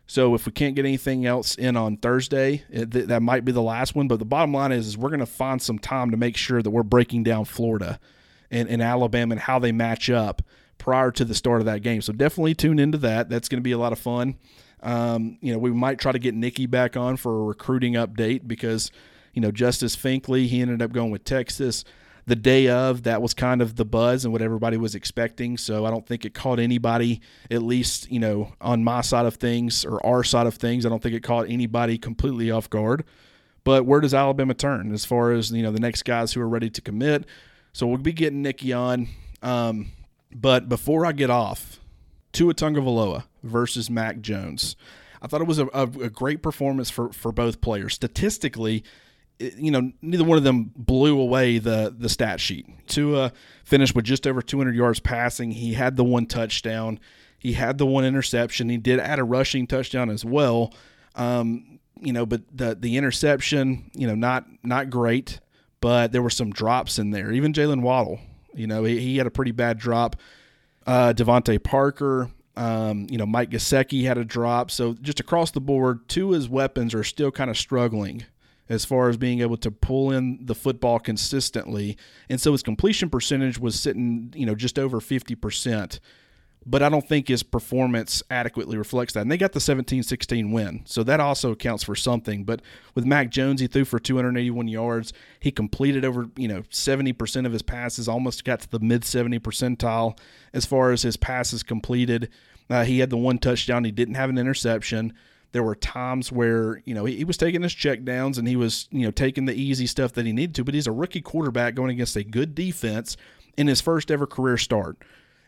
So 0.06 0.34
if 0.34 0.46
we 0.46 0.52
can't 0.52 0.76
get 0.76 0.84
anything 0.84 1.26
else 1.26 1.56
in 1.56 1.76
on 1.76 1.96
Thursday, 1.96 2.62
it, 2.70 2.92
th- 2.92 3.06
that 3.06 3.22
might 3.22 3.44
be 3.44 3.52
the 3.52 3.62
last 3.62 3.94
one. 3.94 4.06
But 4.06 4.20
the 4.20 4.25
bottom 4.25 4.52
line 4.52 4.72
is, 4.72 4.86
is 4.86 4.96
we're 4.96 5.08
going 5.08 5.20
to 5.20 5.26
find 5.26 5.60
some 5.60 5.78
time 5.78 6.12
to 6.12 6.16
make 6.16 6.36
sure 6.36 6.62
that 6.62 6.70
we're 6.70 6.84
breaking 6.84 7.25
down 7.25 7.44
Florida 7.44 7.98
and, 8.50 8.68
and 8.68 8.80
Alabama 8.80 9.32
and 9.32 9.40
how 9.40 9.58
they 9.58 9.72
match 9.72 10.08
up 10.08 10.42
prior 10.78 11.10
to 11.10 11.25
the 11.25 11.34
start 11.34 11.60
of 11.60 11.66
that 11.66 11.82
game. 11.82 12.02
So 12.02 12.12
definitely 12.12 12.54
tune 12.54 12.78
into 12.78 12.98
that. 12.98 13.28
That's 13.28 13.48
going 13.48 13.58
to 13.58 13.64
be 13.64 13.72
a 13.72 13.78
lot 13.78 13.92
of 13.92 13.98
fun. 13.98 14.36
Um, 14.82 15.38
you 15.40 15.52
know, 15.52 15.58
we 15.58 15.72
might 15.72 15.98
try 15.98 16.12
to 16.12 16.18
get 16.18 16.34
Nikki 16.34 16.66
back 16.66 16.96
on 16.96 17.16
for 17.16 17.40
a 17.40 17.44
recruiting 17.44 17.94
update 17.94 18.46
because, 18.46 18.92
you 19.32 19.42
know, 19.42 19.50
Justice 19.50 19.96
Finkley, 19.96 20.46
he 20.46 20.60
ended 20.60 20.82
up 20.82 20.92
going 20.92 21.10
with 21.10 21.25
Texas 21.25 21.84
the 22.26 22.37
day 22.37 22.68
of. 22.68 23.04
That 23.04 23.23
was 23.23 23.35
kind 23.35 23.62
of 23.62 23.76
the 23.76 23.85
buzz 23.85 24.25
and 24.25 24.33
what 24.33 24.42
everybody 24.42 24.76
was 24.76 24.95
expecting. 24.95 25.56
So 25.56 25.87
I 25.87 25.90
don't 25.90 26.06
think 26.06 26.25
it 26.25 26.35
caught 26.35 26.59
anybody, 26.59 27.21
at 27.50 27.62
least, 27.62 28.11
you 28.11 28.21
know, 28.21 28.52
on 28.61 28.85
my 28.85 29.00
side 29.00 29.26
of 29.26 29.37
things 29.37 29.85
or 29.85 30.04
our 30.04 30.23
side 30.25 30.47
of 30.47 30.54
things, 30.54 30.85
I 30.85 30.88
don't 30.88 31.02
think 31.02 31.14
it 31.14 31.23
caught 31.23 31.49
anybody 31.49 31.99
completely 31.99 32.50
off 32.50 32.68
guard. 32.68 33.04
But 33.64 33.85
where 33.85 34.00
does 34.00 34.14
Alabama 34.14 34.54
turn 34.54 34.92
as 34.92 35.04
far 35.04 35.33
as, 35.33 35.50
you 35.50 35.62
know, 35.62 35.73
the 35.73 35.80
next 35.80 36.04
guys 36.04 36.33
who 36.33 36.40
are 36.40 36.49
ready 36.49 36.71
to 36.71 36.80
commit? 36.80 37.25
So 37.73 37.87
we'll 37.87 37.99
be 37.99 38.12
getting 38.12 38.42
Nikki 38.42 38.73
on. 38.73 39.09
Um, 39.42 39.92
but 40.35 40.68
before 40.68 41.04
I 41.04 41.12
get 41.12 41.30
off, 41.30 41.80
Tua 42.33 42.54
Tagovailoa 42.54 43.25
versus 43.42 43.90
Mac 43.90 44.21
Jones. 44.21 44.76
I 45.23 45.26
thought 45.26 45.40
it 45.40 45.47
was 45.47 45.59
a, 45.59 45.66
a, 45.73 45.83
a, 45.83 46.11
great 46.11 46.42
performance 46.42 46.90
for, 46.90 47.12
for 47.12 47.33
both 47.33 47.61
players. 47.61 47.95
Statistically, 47.95 48.85
you 49.38 49.71
know, 49.71 49.93
neither 50.02 50.25
one 50.25 50.38
of 50.38 50.45
them 50.45 50.73
blew 50.75 51.19
away 51.19 51.59
the 51.59 51.95
the 51.97 52.09
stat 52.09 52.40
sheet. 52.40 52.66
Tua 52.87 53.33
finished 53.64 53.95
with 53.95 54.05
just 54.05 54.26
over 54.26 54.40
200 54.40 54.75
yards 54.75 55.00
passing. 55.00 55.50
He 55.50 55.75
had 55.75 55.97
the 55.97 56.05
one 56.05 56.26
touchdown. 56.26 56.99
He 57.38 57.52
had 57.52 57.78
the 57.78 57.87
one 57.87 58.05
interception. 58.05 58.69
He 58.69 58.78
did 58.78 58.99
add 58.99 59.19
a 59.19 59.25
rushing 59.25 59.66
touchdown 59.66 60.11
as 60.11 60.25
well. 60.25 60.73
Um, 61.14 61.78
you 62.00 62.12
know, 62.12 62.26
but 62.26 62.43
the 62.52 62.75
the 62.75 62.97
interception, 62.97 63.90
you 63.95 64.07
know, 64.07 64.14
not 64.14 64.47
not 64.62 64.90
great, 64.90 65.40
but 65.81 66.12
there 66.12 66.23
were 66.23 66.31
some 66.31 66.50
drops 66.50 66.99
in 66.99 67.11
there. 67.11 67.33
Even 67.33 67.52
Jaylen 67.52 67.83
Waddle, 67.83 68.21
you 68.55 68.66
know, 68.66 68.85
he, 68.85 68.99
he 69.00 69.16
had 69.19 69.26
a 69.26 69.31
pretty 69.31 69.52
bad 69.52 69.78
drop. 69.78 70.16
Uh, 70.87 71.12
DeVante 71.12 71.62
Parker, 71.62 72.31
um, 72.57 73.07
you 73.11 73.19
know, 73.19 73.26
Mike 73.26 73.50
Gesicki 73.50 74.05
had 74.05 74.19
a 74.19 74.25
drop. 74.25 74.71
So 74.71 74.95
just 74.95 75.21
across 75.21 75.50
the 75.50 75.61
board, 75.61 76.09
Tua's 76.09 76.49
weapons 76.49 76.95
are 76.95 77.05
still 77.05 77.31
kind 77.31 77.50
of 77.50 77.59
struggling 77.59 78.25
as 78.68 78.85
far 78.85 79.08
as 79.08 79.16
being 79.16 79.40
able 79.40 79.56
to 79.58 79.70
pull 79.70 80.11
in 80.11 80.38
the 80.44 80.54
football 80.54 80.99
consistently. 80.99 81.96
And 82.28 82.40
so 82.40 82.52
his 82.52 82.62
completion 82.62 83.11
percentage 83.11 83.58
was 83.58 83.78
sitting, 83.78 84.32
you 84.35 84.46
know, 84.46 84.54
just 84.54 84.78
over 84.78 85.00
50%. 85.00 86.00
But 86.68 86.82
I 86.82 86.88
don't 86.88 87.08
think 87.08 87.28
his 87.28 87.44
performance 87.44 88.25
adequately 88.28 88.76
reflects 88.76 89.14
that. 89.14 89.20
And 89.20 89.30
they 89.30 89.37
got 89.37 89.52
the 89.52 89.61
17 89.61 90.02
16 90.02 90.50
win. 90.50 90.82
So 90.85 91.04
that 91.04 91.20
also 91.20 91.52
accounts 91.52 91.85
for 91.85 91.94
something. 91.94 92.42
But 92.42 92.61
with 92.96 93.06
Mac 93.06 93.30
Jones, 93.30 93.61
he 93.61 93.68
threw 93.68 93.85
for 93.85 94.00
281 94.00 94.66
yards. 94.66 95.12
He 95.38 95.52
completed 95.52 96.04
over, 96.04 96.28
you 96.37 96.49
know, 96.49 96.62
70% 96.62 97.46
of 97.46 97.52
his 97.52 97.62
passes, 97.62 98.08
almost 98.08 98.44
got 98.44 98.61
to 98.61 98.70
the 98.70 98.80
mid 98.80 99.04
70 99.04 99.38
percentile 99.38 100.18
as 100.52 100.66
far 100.66 100.90
as 100.90 101.02
his 101.02 101.16
passes 101.16 101.62
completed. 101.62 102.30
Uh, 102.68 102.82
he 102.82 102.99
had 102.99 103.11
the 103.11 103.16
one 103.16 103.38
touchdown. 103.38 103.85
He 103.85 103.92
didn't 103.92 104.16
have 104.16 104.28
an 104.28 104.38
interception. 104.38 105.12
There 105.52 105.62
were 105.62 105.74
times 105.74 106.30
where, 106.30 106.82
you 106.84 106.94
know, 106.94 107.04
he, 107.04 107.16
he 107.16 107.24
was 107.24 107.36
taking 107.36 107.62
his 107.62 107.72
check 107.72 108.04
downs 108.04 108.36
and 108.38 108.46
he 108.46 108.56
was, 108.56 108.88
you 108.90 109.02
know, 109.02 109.10
taking 109.10 109.46
the 109.46 109.54
easy 109.54 109.86
stuff 109.86 110.12
that 110.14 110.26
he 110.26 110.32
needed 110.32 110.54
to, 110.56 110.64
but 110.64 110.74
he's 110.74 110.86
a 110.86 110.92
rookie 110.92 111.20
quarterback 111.20 111.74
going 111.74 111.90
against 111.90 112.16
a 112.16 112.24
good 112.24 112.54
defense 112.54 113.16
in 113.56 113.66
his 113.66 113.80
first 113.80 114.10
ever 114.10 114.26
career 114.26 114.58
start. 114.58 114.98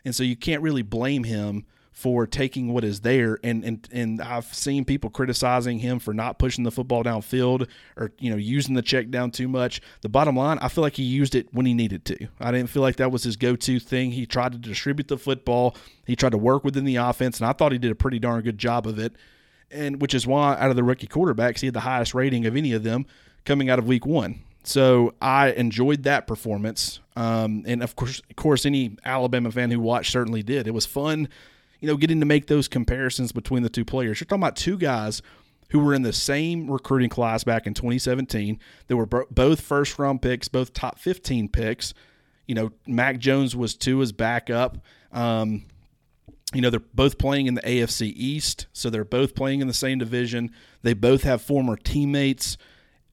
And 0.03 0.15
so 0.15 0.23
you 0.23 0.35
can't 0.35 0.61
really 0.61 0.81
blame 0.81 1.25
him 1.25 1.65
for 1.99 2.25
taking 2.25 2.71
what 2.71 2.85
is 2.85 3.01
there. 3.01 3.39
And 3.43 3.63
and 3.65 3.87
and 3.91 4.21
I've 4.21 4.45
seen 4.53 4.85
people 4.85 5.09
criticizing 5.09 5.79
him 5.79 5.99
for 5.99 6.13
not 6.13 6.39
pushing 6.39 6.63
the 6.63 6.71
football 6.71 7.03
downfield 7.03 7.67
or 7.97 8.13
you 8.19 8.29
know 8.29 8.37
using 8.37 8.75
the 8.75 8.81
check 8.81 9.09
down 9.09 9.31
too 9.31 9.49
much. 9.49 9.81
The 10.01 10.07
bottom 10.07 10.35
line, 10.37 10.59
I 10.59 10.69
feel 10.69 10.81
like 10.81 10.95
he 10.95 11.03
used 11.03 11.35
it 11.35 11.53
when 11.53 11.65
he 11.65 11.73
needed 11.73 12.05
to. 12.05 12.27
I 12.39 12.51
didn't 12.51 12.69
feel 12.69 12.81
like 12.81 12.95
that 12.97 13.11
was 13.11 13.23
his 13.23 13.35
go-to 13.35 13.79
thing. 13.79 14.11
He 14.11 14.25
tried 14.25 14.53
to 14.53 14.57
distribute 14.57 15.09
the 15.09 15.17
football. 15.17 15.75
He 16.05 16.15
tried 16.15 16.31
to 16.31 16.37
work 16.37 16.63
within 16.63 16.85
the 16.85 16.95
offense, 16.95 17.39
and 17.41 17.49
I 17.49 17.53
thought 17.53 17.73
he 17.73 17.77
did 17.77 17.91
a 17.91 17.95
pretty 17.95 18.19
darn 18.19 18.41
good 18.43 18.57
job 18.57 18.87
of 18.87 18.97
it. 18.97 19.13
And 19.71 20.01
which 20.01 20.13
is 20.13 20.25
why 20.25 20.57
out 20.57 20.69
of 20.69 20.75
the 20.75 20.83
rookie 20.83 21.07
quarterbacks, 21.07 21.59
he 21.59 21.67
had 21.67 21.75
the 21.75 21.81
highest 21.81 22.13
rating 22.13 22.45
of 22.45 22.55
any 22.55 22.73
of 22.73 22.83
them 22.83 23.05
coming 23.45 23.69
out 23.69 23.79
of 23.79 23.87
week 23.87 24.05
one. 24.05 24.41
So 24.63 25.13
I 25.21 25.51
enjoyed 25.51 26.03
that 26.03 26.27
performance, 26.27 26.99
um, 27.15 27.63
and 27.65 27.81
of 27.81 27.95
course, 27.95 28.21
of 28.29 28.35
course, 28.35 28.65
any 28.65 28.97
Alabama 29.05 29.51
fan 29.51 29.71
who 29.71 29.79
watched 29.79 30.11
certainly 30.11 30.43
did. 30.43 30.67
It 30.67 30.73
was 30.73 30.85
fun, 30.85 31.29
you 31.79 31.87
know, 31.87 31.95
getting 31.95 32.19
to 32.19 32.25
make 32.25 32.47
those 32.47 32.67
comparisons 32.67 33.31
between 33.31 33.63
the 33.63 33.69
two 33.69 33.85
players. 33.85 34.19
You're 34.19 34.25
talking 34.25 34.43
about 34.43 34.57
two 34.57 34.77
guys 34.77 35.21
who 35.69 35.79
were 35.79 35.93
in 35.93 36.01
the 36.01 36.13
same 36.13 36.69
recruiting 36.69 37.09
class 37.09 37.43
back 37.43 37.67
in 37.67 37.73
2017. 37.73 38.59
They 38.87 38.95
were 38.95 39.05
both 39.05 39.61
first 39.61 39.97
round 39.97 40.21
picks, 40.21 40.47
both 40.47 40.73
top 40.73 40.99
15 40.99 41.49
picks. 41.49 41.93
You 42.47 42.55
know, 42.55 42.71
Mac 42.87 43.19
Jones 43.19 43.55
was 43.55 43.75
Tua's 43.75 44.11
backup. 44.11 44.79
Um, 45.11 45.65
you 46.53 46.61
know, 46.61 46.69
they're 46.69 46.79
both 46.79 47.17
playing 47.17 47.45
in 47.45 47.53
the 47.53 47.61
AFC 47.61 48.11
East, 48.15 48.67
so 48.73 48.89
they're 48.89 49.05
both 49.05 49.35
playing 49.35 49.61
in 49.61 49.67
the 49.67 49.73
same 49.73 49.99
division. 49.99 50.51
They 50.81 50.93
both 50.93 51.23
have 51.23 51.41
former 51.41 51.75
teammates 51.75 52.57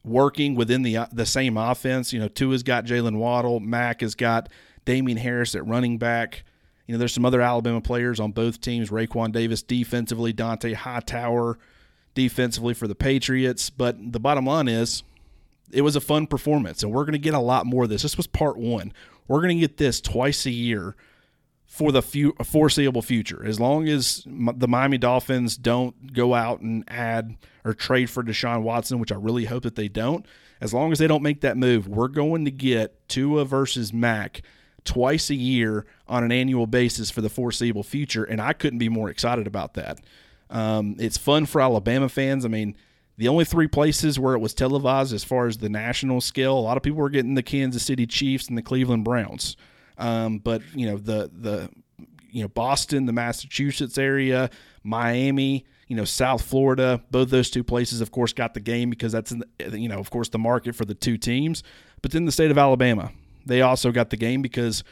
working 0.05 0.55
within 0.55 0.83
the 0.83 1.07
the 1.13 1.27
same 1.27 1.57
offense. 1.57 2.13
You 2.13 2.21
know, 2.21 2.29
Tua's 2.29 2.63
got 2.63 2.85
Jaylen 2.85 3.19
Waddle, 3.19 3.61
Mac 3.61 4.01
has 4.01 4.15
got 4.15 4.49
Damien 4.85 5.19
Harris 5.19 5.55
at 5.55 5.67
running 5.67 5.99
back. 5.99 6.45
You 6.87 6.95
know, 6.95 6.99
there's 6.99 7.13
some 7.13 7.25
other 7.25 7.43
Alabama 7.43 7.81
players 7.81 8.21
on 8.21 8.31
both 8.31 8.61
teams. 8.61 8.91
Raekwon 8.91 9.33
Davis 9.33 9.63
defensively, 9.63 10.33
Dont'a 10.33 10.75
Hightower 10.75 11.59
defensively 12.15 12.75
for 12.75 12.87
the 12.87 12.95
Patriots. 12.95 13.71
But 13.71 14.13
the 14.13 14.21
bottom 14.21 14.47
line 14.47 14.69
is, 14.69 15.03
it 15.73 15.83
was 15.83 15.97
a 15.97 16.01
fun 16.01 16.29
performance, 16.29 16.85
and 16.85 16.93
we're 16.93 17.05
going 17.05 17.13
to 17.13 17.19
get 17.19 17.35
a 17.35 17.41
lot 17.41 17.67
more 17.67 17.85
of 17.85 17.91
this. 17.91 18.03
This 18.03 18.17
was 18.17 18.29
part 18.29 18.57
one. 18.57 18.93
We're 19.27 19.41
going 19.41 19.57
to 19.57 19.61
get 19.61 19.79
this 19.79 20.01
twice 20.01 20.47
a 20.47 20.51
year 20.53 20.95
for 21.67 21.93
the 21.93 22.03
few, 22.03 22.33
foreseeable 22.45 23.03
future. 23.03 23.45
As 23.45 23.61
long 23.61 23.89
as 23.89 24.23
the 24.27 24.69
Miami 24.69 24.99
Dolphins 24.99 25.57
don't 25.57 26.13
go 26.13 26.35
out 26.35 26.61
and 26.61 26.85
add 26.89 27.37
or 27.65 27.75
trade 27.75 28.09
for 28.09 28.23
Deshaun 28.23 28.63
Watson, 28.63 28.99
which 28.99 29.13
I 29.13 29.17
really 29.17 29.45
hope 29.45 29.65
that 29.65 29.75
they 29.75 29.89
don't, 29.89 30.25
as 30.61 30.73
long 30.73 30.93
as 30.93 30.99
they 30.99 31.07
don't 31.07 31.23
make 31.23 31.43
that 31.43 31.57
move, 31.57 31.87
we're 31.87 32.09
going 32.09 32.45
to 32.45 32.51
get 32.51 33.09
Tua 33.09 33.45
versus 33.45 33.93
Mac 33.93 34.43
twice 34.85 35.29
a 35.29 35.35
year 35.35 35.85
on 36.09 36.25
an 36.25 36.33
annual 36.33 36.67
basis 36.67 37.11
for 37.11 37.21
the 37.21 37.29
foreseeable 37.29 37.83
future. 37.83 38.25
And 38.25 38.41
I 38.41 38.53
couldn't 38.53 38.79
be 38.79 38.89
more 38.89 39.11
excited 39.11 39.47
about 39.47 39.75
that. 39.75 40.01
Um, 40.49 40.97
it's 40.99 41.19
fun 41.19 41.45
for 41.47 41.61
Alabama 41.61 42.09
fans. 42.09 42.45
I 42.45 42.49
mean, 42.49 42.77
the 43.19 43.29
only 43.29 43.45
three 43.45 43.67
places 43.67 44.19
where 44.19 44.35
it 44.35 44.39
was 44.39 44.55
televised 44.55 45.13
as 45.13 45.25
far 45.25 45.47
as 45.47 45.59
the 45.59 45.69
national 45.69 46.21
scale, 46.21 46.57
a 46.57 46.61
lot 46.61 46.77
of 46.77 46.83
people 46.83 47.01
were 47.01 47.11
getting 47.11 47.35
the 47.35 47.43
Kansas 47.43 47.83
City 47.83 48.07
Chiefs 48.07 48.49
and 48.49 48.57
the 48.57 48.63
Cleveland 48.63 49.05
Browns. 49.05 49.57
Um, 49.99 50.39
but 50.39 50.63
you 50.75 50.87
know 50.87 50.99
the 50.99 51.31
the 51.33 51.71
you 52.31 52.43
know 52.43 52.49
Boston, 52.49 53.07
the 53.07 53.13
Massachusetts 53.13 53.99
area, 53.99 54.51
Miami, 54.83 55.65
you 55.89 55.97
know 55.97 56.05
South 56.05 56.43
Florida, 56.43 57.03
both 57.11 57.31
those 57.31 57.51
two 57.51 57.65
places, 57.65 58.01
of 58.01 58.11
course, 58.11 58.33
got 58.33 58.55
the 58.55 58.61
game 58.61 58.91
because 58.91 59.13
that's 59.13 59.31
the, 59.31 59.79
you 59.79 59.89
know 59.89 59.99
of 59.99 60.11
course 60.11 60.29
the 60.29 60.39
market 60.39 60.75
for 60.75 60.85
the 60.85 60.95
two 60.95 61.17
teams. 61.17 61.63
But 62.03 62.13
then 62.13 62.25
the 62.25 62.33
state 62.33 62.51
of 62.51 62.59
Alabama, 62.59 63.11
they 63.45 63.63
also 63.63 63.91
got 63.91 64.11
the 64.11 64.17
game 64.17 64.43
because 64.43 64.85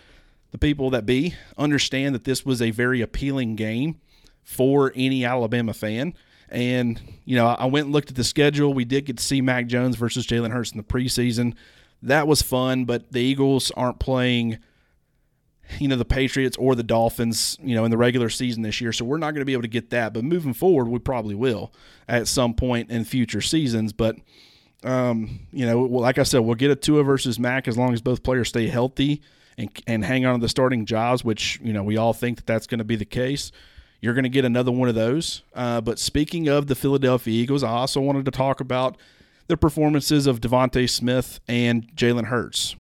the 0.53 0.59
people 0.59 0.91
that 0.91 1.05
be 1.05 1.35
understand 1.59 2.15
that 2.15 2.25
this 2.25 2.47
was 2.47 2.63
a 2.63 2.71
very 2.71 3.03
appealing 3.03 3.57
game 3.57 4.01
for 4.43 4.93
any 4.95 5.25
Alabama 5.25 5.75
fan. 5.75 6.15
And, 6.49 7.01
you 7.25 7.35
know, 7.37 7.47
I 7.47 7.67
went 7.67 7.87
and 7.87 7.93
looked 7.93 8.11
at 8.11 8.17
the 8.17 8.25
schedule. 8.25 8.73
We 8.73 8.85
did 8.85 9.07
get 9.07 9.17
to 9.17 9.25
see 9.25 9.41
Mac 9.41 9.67
Jones 9.67 9.97
versus 9.97 10.27
Jalen 10.27 10.51
Hurts 10.51 10.71
in 10.71 10.77
the 10.77 10.85
preseason. 10.85 11.55
That 12.03 12.29
was 12.29 12.43
fun, 12.43 12.85
but 12.85 13.11
the 13.11 13.21
Eagles 13.21 13.71
aren't 13.73 13.99
playing– 13.99 14.59
you 15.79 15.89
know 15.89 15.97
the 15.97 16.05
Patriots 16.05 16.57
or 16.57 16.75
the 16.75 16.83
Dolphins, 16.83 17.59
you 17.63 17.75
know, 17.75 17.85
in 17.85 17.91
the 17.91 17.97
regular 17.97 18.29
season 18.29 18.63
this 18.63 18.81
year. 18.81 18.93
So 18.93 19.05
we're 19.05 19.19
not 19.19 19.33
going 19.33 19.41
to 19.41 19.45
be 19.45 19.53
able 19.53 19.63
to 19.63 19.69
get 19.69 19.91
that, 19.91 20.13
but 20.13 20.25
moving 20.25 20.55
forward, 20.55 20.89
we 20.89 20.99
probably 20.99 21.35
will 21.35 21.73
at 22.09 22.29
some 22.29 22.55
point 22.55 22.91
in 22.91 23.05
future 23.05 23.41
seasons. 23.41 23.93
But 23.93 24.17
um, 24.83 25.41
you 25.53 25.67
know, 25.67 25.81
like 25.83 26.19
I 26.19 26.23
said, 26.23 26.41
we'll 26.41 26.55
get 26.55 26.71
a 26.71 26.77
Tua 26.77 27.03
versus 27.03 27.39
Mac 27.39 27.67
as 27.67 27.79
long 27.79 27.93
as 27.93 28.03
both 28.03 28.23
players 28.23 28.49
stay 28.49 28.69
healthy 28.69 29.23
and 29.57 29.71
and 29.87 30.05
hang 30.05 30.27
on 30.27 30.39
to 30.39 30.43
the 30.43 30.49
starting 30.49 30.87
jobs, 30.87 31.25
which 31.25 31.59
you 31.63 31.73
know 31.73 31.83
we 31.83 31.97
all 31.97 32.13
think 32.13 32.37
that 32.37 32.47
that's 32.47 32.67
going 32.67 32.79
to 32.79 32.85
be 32.85 32.97
the 32.97 33.05
case. 33.05 33.51
You're 34.01 34.15
going 34.15 34.25
to 34.25 34.31
get 34.31 34.45
another 34.45 34.71
one 34.71 34.91
of 34.91 34.95
those. 34.95 35.43
Uh, 35.55 35.81
but 35.81 35.99
speaking 35.99 36.47
of 36.47 36.67
the 36.67 36.75
Philadelphia 36.75 37.33
Eagles, 37.33 37.63
I 37.63 37.71
also 37.71 38.03
wanted 38.03 38.27
to 38.27 38.31
talk 38.31 38.61
about 38.61 38.99
the 39.47 39.57
performances 39.57 40.27
of 40.27 40.41
DeVonta 40.41 40.89
Smith 40.89 41.41
and 41.49 41.89
Jalen 41.97 42.27
Hurts. 42.27 42.77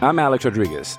I'm 0.00 0.18
Alex 0.18 0.44
Rodriguez. 0.44 0.98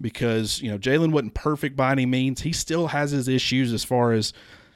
Because 0.00 0.60
you 0.62 0.70
know 0.70 0.78
Jalen 0.78 1.12
wasn't 1.12 1.34
perfect 1.34 1.76
by 1.76 1.92
any 1.92 2.06
means. 2.06 2.42
He 2.42 2.52
still 2.52 2.88
has 2.88 3.10
his 3.10 3.28
issues 3.28 3.72
as 3.72 3.84
far 3.84 4.12
as 4.12 4.32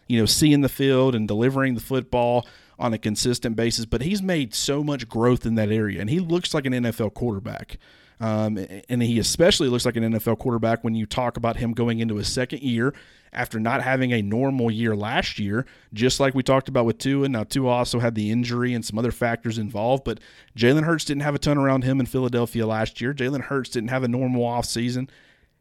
you 0.06 0.18
know 0.18 0.26
seeing 0.26 0.60
the 0.60 0.68
field 0.68 1.14
and 1.14 1.26
delivering 1.26 1.74
the 1.74 1.80
football 1.80 2.46
on 2.78 2.92
a 2.92 2.98
consistent 2.98 3.56
basis. 3.56 3.86
But 3.86 4.02
he's 4.02 4.22
made 4.22 4.54
so 4.54 4.82
much 4.82 5.08
growth 5.08 5.46
in 5.46 5.54
that 5.56 5.70
area, 5.70 6.00
and 6.00 6.10
he 6.10 6.20
looks 6.20 6.54
like 6.54 6.66
an 6.66 6.72
NFL 6.72 7.14
quarterback. 7.14 7.78
Um, 8.20 8.64
and 8.88 9.02
he 9.02 9.18
especially 9.18 9.68
looks 9.68 9.84
like 9.84 9.96
an 9.96 10.04
NFL 10.04 10.38
quarterback 10.38 10.84
when 10.84 10.94
you 10.94 11.06
talk 11.06 11.36
about 11.36 11.56
him 11.56 11.72
going 11.72 11.98
into 11.98 12.16
his 12.16 12.32
second 12.32 12.62
year 12.62 12.94
after 13.32 13.58
not 13.58 13.82
having 13.82 14.12
a 14.12 14.22
normal 14.22 14.70
year 14.70 14.94
last 14.94 15.38
year, 15.38 15.66
just 15.92 16.20
like 16.20 16.34
we 16.34 16.42
talked 16.42 16.68
about 16.68 16.86
with 16.86 16.98
Tua. 16.98 17.28
Now, 17.28 17.42
Tua 17.42 17.70
also 17.70 17.98
had 17.98 18.14
the 18.14 18.30
injury 18.30 18.72
and 18.72 18.84
some 18.84 18.98
other 18.98 19.10
factors 19.10 19.58
involved, 19.58 20.04
but 20.04 20.20
Jalen 20.56 20.84
Hurts 20.84 21.04
didn't 21.04 21.22
have 21.22 21.34
a 21.34 21.38
ton 21.38 21.58
around 21.58 21.82
him 21.82 21.98
in 21.98 22.06
Philadelphia 22.06 22.66
last 22.66 23.00
year. 23.00 23.12
Jalen 23.12 23.42
Hurts 23.42 23.70
didn't 23.70 23.90
have 23.90 24.04
a 24.04 24.08
normal 24.08 24.42
offseason 24.44 25.08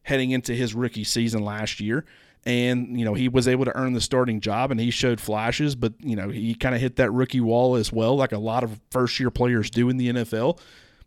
heading 0.04 0.30
into 0.30 0.54
his 0.54 0.74
rookie 0.74 1.04
season 1.04 1.44
last 1.44 1.80
year. 1.80 2.04
And, 2.46 2.98
you 2.98 3.06
know, 3.06 3.14
he 3.14 3.28
was 3.28 3.48
able 3.48 3.64
to 3.64 3.76
earn 3.76 3.94
the 3.94 4.02
starting 4.02 4.38
job 4.38 4.70
and 4.70 4.78
he 4.78 4.90
showed 4.90 5.18
flashes, 5.18 5.74
but, 5.74 5.94
you 6.00 6.14
know, 6.14 6.28
he 6.28 6.54
kind 6.54 6.74
of 6.74 6.80
hit 6.80 6.96
that 6.96 7.10
rookie 7.10 7.40
wall 7.40 7.74
as 7.74 7.90
well, 7.90 8.16
like 8.16 8.32
a 8.32 8.38
lot 8.38 8.62
of 8.62 8.80
first 8.90 9.18
year 9.18 9.30
players 9.30 9.70
do 9.70 9.88
in 9.88 9.96
the 9.96 10.10
NFL. 10.10 10.58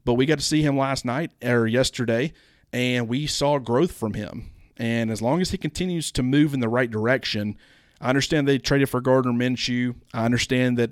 But 0.08 0.14
we 0.14 0.26
got 0.26 0.40
to 0.40 0.46
see 0.46 0.62
him 0.62 0.78
last 0.78 1.04
night 1.04 1.32
or 1.44 1.68
yesterday, 1.68 2.32
and 2.72 3.10
we 3.10 3.28
saw 3.28 3.60
growth 3.60 3.92
from 3.92 4.14
him. 4.14 4.50
And 4.78 5.12
as 5.12 5.22
long 5.22 5.42
as 5.42 5.52
he 5.52 5.58
continues 5.58 6.14
to 6.14 6.24
move 6.24 6.54
in 6.54 6.62
the 6.62 6.70
right 6.70 6.90
direction, 6.90 7.58
I 8.00 8.08
understand 8.08 8.48
they 8.48 8.58
traded 8.58 8.88
for 8.88 9.02
Gardner 9.02 9.34
Minshew. 9.34 9.96
I 10.14 10.24
understand 10.24 10.78
that 10.78 10.92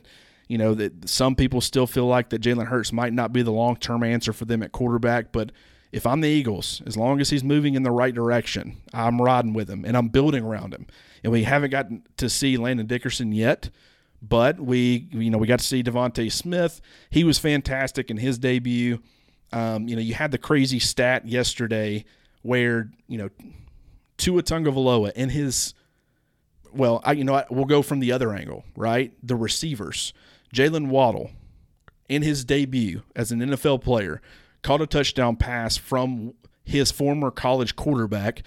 you 0.49 0.57
know 0.57 0.73
that 0.73 1.07
some 1.07 1.33
people 1.33 1.61
still 1.61 1.87
feel 1.87 2.07
like 2.07 2.27
that 2.31 2.41
Jalen 2.41 2.67
Hurts 2.67 2.91
might 2.91 3.13
not 3.13 3.31
be 3.31 3.41
the 3.41 3.53
long 3.53 3.77
term 3.77 4.03
answer 4.03 4.33
for 4.33 4.43
them 4.43 4.61
at 4.61 4.73
quarterback, 4.73 5.31
but 5.31 5.53
if 5.93 6.05
I'm 6.05 6.19
the 6.19 6.27
Eagles, 6.27 6.81
as 6.85 6.97
long 6.97 7.21
as 7.21 7.29
he's 7.29 7.41
moving 7.41 7.75
in 7.75 7.83
the 7.83 7.91
right 7.91 8.13
direction, 8.13 8.81
I'm 8.93 9.21
riding 9.21 9.53
with 9.53 9.69
him 9.69 9.85
and 9.85 9.95
I'm 9.95 10.09
building 10.09 10.43
around 10.43 10.73
him. 10.73 10.87
And 11.23 11.31
we 11.31 11.43
haven't 11.43 11.69
gotten 11.69 12.03
to 12.17 12.29
see 12.29 12.57
Landon 12.57 12.85
Dickerson 12.85 13.31
yet, 13.31 13.69
but 14.27 14.59
we 14.59 15.07
you 15.11 15.29
know 15.29 15.37
we 15.37 15.47
got 15.47 15.59
to 15.59 15.65
see 15.65 15.83
DeVonta 15.83 16.31
Smith. 16.31 16.81
He 17.09 17.23
was 17.23 17.37
fantastic 17.37 18.09
in 18.09 18.17
his 18.17 18.37
debut. 18.37 18.99
Um, 19.51 19.87
you 19.87 19.95
know, 19.95 20.01
you 20.01 20.13
had 20.13 20.31
the 20.31 20.37
crazy 20.37 20.79
stat 20.79 21.27
yesterday 21.27 22.05
where 22.41 22.89
you 23.07 23.17
know 23.17 23.29
Tua 24.17 24.43
Tagovailoa 24.43 25.11
in 25.13 25.29
his 25.29 25.73
well, 26.73 27.01
I, 27.03 27.13
you 27.13 27.23
know, 27.23 27.35
I, 27.35 27.45
we'll 27.49 27.65
go 27.65 27.81
from 27.81 27.99
the 27.99 28.11
other 28.11 28.33
angle, 28.33 28.65
right? 28.75 29.13
The 29.23 29.35
receivers, 29.35 30.13
Jaylen 30.53 30.87
Waddle, 30.87 31.31
in 32.09 32.21
his 32.21 32.43
debut 32.43 33.03
as 33.15 33.31
an 33.31 33.39
NFL 33.39 33.81
player, 33.81 34.21
caught 34.61 34.81
a 34.81 34.87
touchdown 34.87 35.37
pass 35.37 35.77
from 35.77 36.33
his 36.65 36.91
former 36.91 37.31
college 37.31 37.75
quarterback 37.75 38.43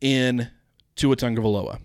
in 0.00 0.50
Tua 0.96 1.16
Tagovailoa. 1.16 1.80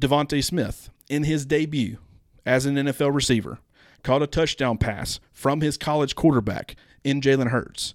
DeVonta 0.00 0.42
Smith, 0.44 0.90
in 1.08 1.24
his 1.24 1.46
debut 1.46 1.98
as 2.44 2.66
an 2.66 2.76
NFL 2.76 3.14
receiver, 3.14 3.58
caught 4.02 4.22
a 4.22 4.26
touchdown 4.26 4.78
pass 4.78 5.20
from 5.32 5.60
his 5.60 5.76
college 5.76 6.14
quarterback 6.14 6.76
in 7.04 7.20
Jalen 7.20 7.50
Hurts. 7.50 7.94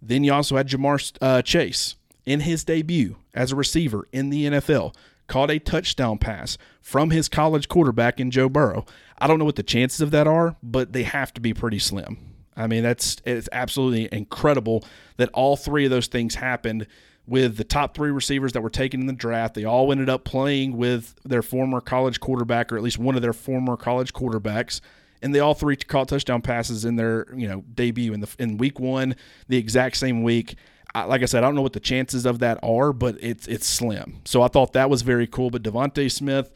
Then 0.00 0.24
you 0.24 0.32
also 0.32 0.56
had 0.56 0.68
Ja'Marr 0.68 1.16
uh, 1.20 1.42
Chase 1.42 1.96
in 2.24 2.40
his 2.40 2.64
debut 2.64 3.16
as 3.34 3.52
a 3.52 3.56
receiver 3.56 4.08
in 4.12 4.30
the 4.30 4.46
NFL, 4.46 4.94
caught 5.26 5.50
a 5.50 5.58
touchdown 5.58 6.18
pass 6.18 6.58
from 6.80 7.10
his 7.10 7.28
college 7.28 7.68
quarterback 7.68 8.20
in 8.20 8.30
Joe 8.30 8.48
Burrow. 8.48 8.84
I 9.18 9.26
don't 9.26 9.38
know 9.38 9.44
what 9.44 9.56
the 9.56 9.62
chances 9.62 10.00
of 10.00 10.10
that 10.10 10.26
are, 10.26 10.56
but 10.62 10.92
they 10.92 11.04
have 11.04 11.32
to 11.34 11.40
be 11.40 11.54
pretty 11.54 11.78
slim. 11.78 12.18
I 12.56 12.66
mean, 12.66 12.82
that's 12.82 13.16
it's 13.24 13.48
absolutely 13.50 14.08
incredible 14.12 14.84
that 15.16 15.30
all 15.32 15.56
three 15.56 15.84
of 15.84 15.90
those 15.90 16.06
things 16.08 16.34
happened 16.34 16.86
with 17.26 17.56
the 17.56 17.64
top 17.64 17.94
three 17.94 18.10
receivers 18.10 18.52
that 18.52 18.62
were 18.62 18.70
taken 18.70 19.00
in 19.00 19.06
the 19.06 19.12
draft. 19.12 19.54
They 19.54 19.64
all 19.64 19.92
ended 19.92 20.08
up 20.08 20.24
playing 20.24 20.76
with 20.76 21.14
their 21.24 21.42
former 21.42 21.80
college 21.80 22.20
quarterback, 22.20 22.72
or 22.72 22.76
at 22.76 22.82
least 22.82 22.98
one 22.98 23.14
of 23.14 23.22
their 23.22 23.32
former 23.32 23.76
college 23.76 24.12
quarterbacks, 24.12 24.80
and 25.22 25.34
they 25.34 25.40
all 25.40 25.54
three 25.54 25.76
caught 25.76 26.08
touchdown 26.08 26.42
passes 26.42 26.84
in 26.84 26.96
their 26.96 27.26
you 27.34 27.48
know 27.48 27.62
debut 27.74 28.12
in 28.12 28.20
the 28.20 28.34
in 28.38 28.58
week 28.58 28.80
one, 28.80 29.14
the 29.48 29.56
exact 29.56 29.96
same 29.96 30.22
week. 30.22 30.56
I, 30.94 31.04
like 31.04 31.22
I 31.22 31.26
said, 31.26 31.42
I 31.42 31.46
don't 31.46 31.54
know 31.54 31.62
what 31.62 31.72
the 31.72 31.80
chances 31.80 32.26
of 32.26 32.40
that 32.40 32.58
are, 32.62 32.92
but 32.92 33.16
it's 33.20 33.46
it's 33.46 33.66
slim. 33.66 34.20
So 34.24 34.42
I 34.42 34.48
thought 34.48 34.72
that 34.72 34.90
was 34.90 35.02
very 35.02 35.26
cool. 35.26 35.50
But 35.50 35.62
DeVonta 35.62 36.10
Smith, 36.10 36.50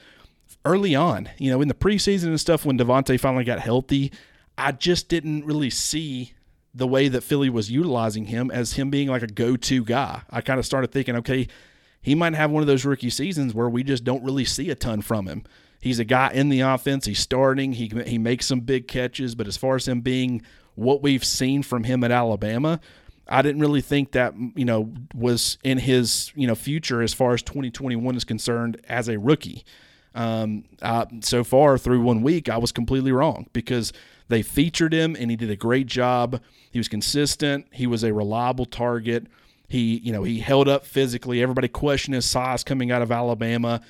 early 0.64 0.94
on, 0.94 1.30
you 1.38 1.50
know, 1.50 1.62
in 1.62 1.68
the 1.68 1.75
preseason 1.75 2.26
and 2.26 2.40
stuff, 2.40 2.64
when 2.64 2.76
DeVonta 2.76 3.18
finally 3.20 3.44
got 3.44 3.61
healthy, 3.61 4.12
I 4.58 4.73
just 4.73 5.08
didn't 5.08 5.46
really 5.46 5.70
see 5.70 6.32
the 6.76 6.87
way 6.87 7.09
that 7.09 7.23
Philly 7.23 7.49
was 7.49 7.71
utilizing 7.71 8.26
him 8.26 8.50
as 8.50 8.75
him 8.75 8.90
being 8.90 9.09
like 9.09 9.23
a 9.23 9.26
go-to 9.26 9.83
guy. 9.83 10.21
I 10.28 10.42
kind 10.42 10.61
of 10.61 10.66
started 10.66 10.92
thinking, 10.92 11.16
okay, 11.16 11.49
he 12.02 12.14
might 12.14 12.35
have 12.35 12.50
one 12.50 12.62
of 12.62 12.66
those 12.66 12.85
rookie 12.85 13.11
seasons 13.11 13.54
where 13.54 13.68
we 13.68 13.83
just 13.83 14.04
don't 14.04 14.23
really 14.23 14.45
see 14.45 14.68
a 14.71 14.75
ton 14.75 15.00
from 15.00 15.26
him. 15.26 15.45
He's 15.80 15.99
a 15.99 16.04
guy 16.04 16.30
in 16.33 16.50
the 16.50 16.61
offense. 16.61 17.06
He's 17.06 17.18
starting. 17.18 17.73
He 17.73 17.90
he 18.06 18.18
makes 18.18 18.47
some 18.47 18.61
big 18.61 18.88
catches, 18.88 19.35
but 19.35 19.47
as 19.47 19.56
far 19.56 19.76
as 19.76 19.88
him 19.88 20.02
being 20.02 20.42
what 20.75 21.02
we've 21.02 21.25
seen 21.25 21.62
from 21.62 21.85
him 21.85 22.04
at 22.04 22.11
Alabama, 22.11 22.80
I 23.26 23.42
didn't 23.42 23.61
really 23.61 23.80
think 23.80 24.12
that 24.12 24.35
you 24.54 24.64
know 24.64 24.92
was 25.14 25.59
in 25.64 25.78
his 25.78 26.33
you 26.35 26.47
know 26.47 26.54
future 26.54 27.02
as 27.02 27.14
far 27.14 27.35
as 27.35 27.42
2021 27.42 28.16
is 28.16 28.25
concerned 28.25 28.80
as 28.89 29.08
a 29.08 29.19
rookie. 29.19 29.65
Um, 30.15 30.65
uh, 30.82 31.06
so 31.21 31.45
far 31.45 31.76
through 31.76 32.02
one 32.02 32.23
week, 32.23 32.49
I 32.49 32.56
was 32.56 32.73
completely 32.73 33.12
wrong 33.12 33.49
because 33.52 33.93
they 34.28 34.43
featured 34.43 34.93
him 34.93 35.17
and 35.19 35.30
he 35.30 35.36
did 35.36 35.50
a 35.50 35.56
great 35.56 35.86
job. 35.86 36.41
He 36.71 36.78
was 36.78 36.89
consistent. 36.89 37.67
He 37.71 37.86
was 37.86 38.02
a 38.02 38.12
reliable 38.12 38.67
target. 38.67 39.26
He, 39.69 39.99
you 39.99 40.12
know, 40.12 40.23
he 40.23 40.41
held 40.41 40.69
up 40.69 40.84
physically. 40.84 41.43
Everybody 41.43 41.69
questioned 41.69 42.15
his 42.15 42.25
size 42.25 42.62
coming 42.62 42.91
out 42.91 43.02
of 43.02 43.10
Alabama 43.10 43.80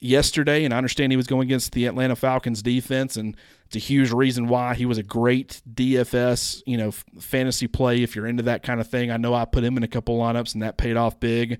yesterday, 0.00 0.64
and 0.64 0.72
I 0.72 0.78
understand 0.78 1.12
he 1.12 1.16
was 1.16 1.26
going 1.26 1.48
against 1.48 1.72
the 1.72 1.86
Atlanta 1.86 2.16
Falcons 2.16 2.62
defense, 2.62 3.16
and 3.16 3.36
it's 3.66 3.76
a 3.76 3.80
huge 3.80 4.12
reason 4.12 4.48
why 4.48 4.74
he 4.74 4.86
was 4.86 4.98
a 4.98 5.02
great 5.02 5.60
DFS, 5.72 6.62
you 6.66 6.76
know, 6.76 6.92
fantasy 7.20 7.66
play 7.66 8.02
if 8.02 8.14
you're 8.14 8.26
into 8.26 8.44
that 8.44 8.62
kind 8.62 8.80
of 8.80 8.88
thing. 8.88 9.10
I 9.10 9.16
know 9.16 9.34
I 9.34 9.44
put 9.44 9.64
him 9.64 9.76
in 9.76 9.82
a 9.82 9.88
couple 9.88 10.18
lineups, 10.18 10.54
and 10.54 10.62
that 10.62 10.76
paid 10.76 10.96
off 10.96 11.18
big. 11.18 11.58